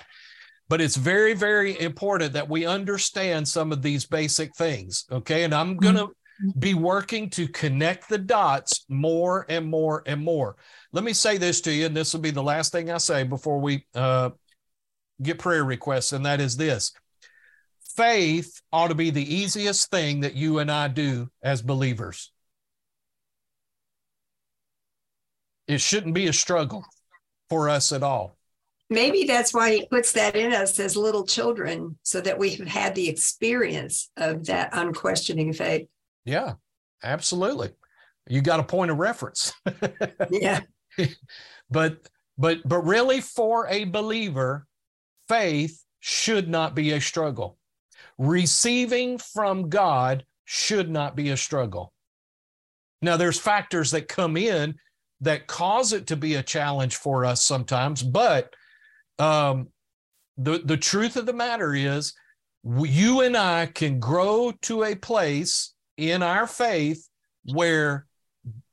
[0.70, 5.06] But it's very, very important that we understand some of these basic things.
[5.12, 5.44] Okay.
[5.44, 6.12] And I'm going to mm-hmm.
[6.60, 10.56] Be working to connect the dots more and more and more.
[10.92, 13.24] Let me say this to you, and this will be the last thing I say
[13.24, 14.32] before we uh,
[15.22, 16.94] get prayer requests, and that is this
[17.96, 22.32] faith ought to be the easiest thing that you and I do as believers.
[25.68, 26.86] It shouldn't be a struggle
[27.50, 28.38] for us at all.
[28.90, 32.68] Maybe that's why he puts that in us as little children, so that we have
[32.68, 35.88] had the experience of that unquestioning faith.
[36.28, 36.56] Yeah,
[37.04, 37.70] absolutely.
[38.28, 39.54] You got a point of reference.
[40.30, 40.60] yeah.
[41.72, 42.00] but
[42.38, 44.68] but but really for a believer,
[45.30, 47.58] faith should not be a struggle.
[48.18, 51.94] Receiving from God should not be a struggle.
[53.02, 54.76] Now, there's factors that come in
[55.22, 58.54] that cause it to be a challenge for us sometimes, but
[59.18, 59.70] um,
[60.36, 62.14] the, the truth of the matter is,
[62.64, 67.08] you and I can grow to a place in our faith
[67.46, 68.06] where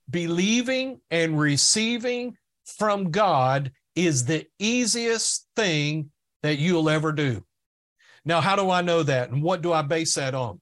[0.08, 6.10] believing and receiving from God is the easiest thing
[6.42, 7.44] that you'll ever do.
[8.24, 9.30] Now, how do I know that?
[9.30, 10.60] And what do I base that on?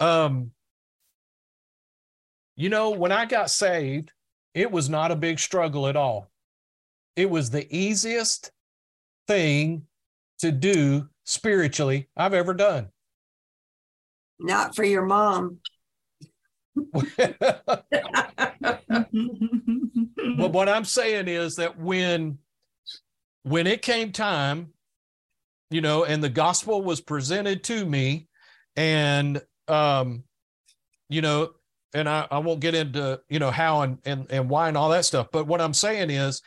[0.00, 0.50] Um,
[2.56, 4.12] you know, when I got saved,
[4.54, 6.30] it was not a big struggle at all.
[7.16, 8.50] It was the easiest
[9.26, 9.86] thing
[10.38, 12.88] to do spiritually I've ever done.
[14.38, 15.58] Not for your mom.
[20.36, 22.38] But what I'm saying is that when
[23.42, 24.74] when it came time
[25.74, 28.28] you know, and the gospel was presented to me,
[28.76, 30.22] and um,
[31.08, 31.50] you know,
[31.92, 34.90] and I, I won't get into you know how and, and and why and all
[34.90, 35.28] that stuff.
[35.32, 36.42] But what I'm saying is,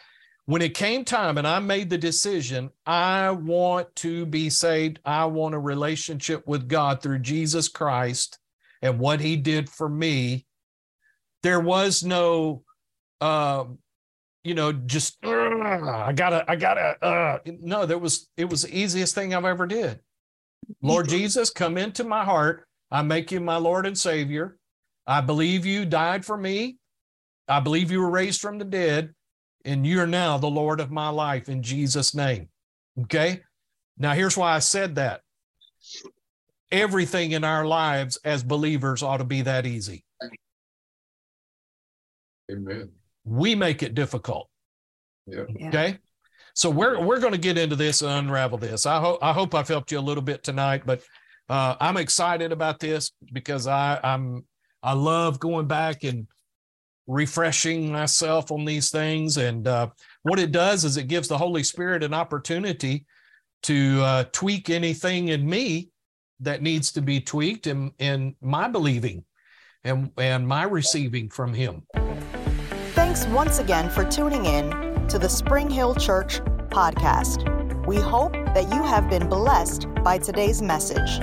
[0.45, 4.99] when it came time and I made the decision, I want to be saved.
[5.03, 8.39] I want a relationship with God through Jesus Christ
[8.81, 10.45] and what He did for me.
[11.43, 12.63] There was no
[13.21, 13.79] um,
[14.47, 17.03] you know, just I gotta, I gotta.
[17.03, 19.99] Uh, no, that was it was the easiest thing I've ever did.
[20.81, 22.65] Lord Jesus, come into my heart.
[22.89, 24.57] I make you my Lord and Savior.
[25.05, 26.77] I believe you died for me.
[27.49, 29.13] I believe you were raised from the dead,
[29.65, 32.47] and you're now the Lord of my life in Jesus' name.
[33.01, 33.41] Okay.
[33.97, 35.21] Now, here's why I said that.
[36.71, 40.03] Everything in our lives as believers ought to be that easy.
[42.51, 42.89] Amen
[43.27, 44.49] we make it difficult.
[45.27, 45.43] Yeah.
[45.67, 45.97] Okay.
[46.53, 48.85] So we're we're going to get into this and unravel this.
[48.85, 51.01] I hope I hope I've helped you a little bit tonight, but
[51.49, 54.45] uh, I'm excited about this because I I'm
[54.81, 56.27] I love going back and
[57.05, 59.37] refreshing myself on these things.
[59.37, 59.89] And uh,
[60.23, 63.05] what it does is it gives the Holy Spirit an opportunity
[63.63, 65.89] to uh, tweak anything in me
[66.39, 69.23] that needs to be tweaked in, in my believing
[69.83, 71.83] and, and my receiving from Him.
[72.93, 77.53] Thanks once again for tuning in to the Spring Hill Church podcast.
[77.87, 81.19] We hope that you have been blessed by today's message.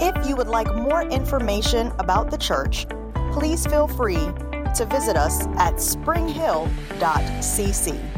[0.00, 2.86] If you would like more information about the church,
[3.32, 4.28] please feel free
[4.76, 8.15] to visit us at springhill.cc.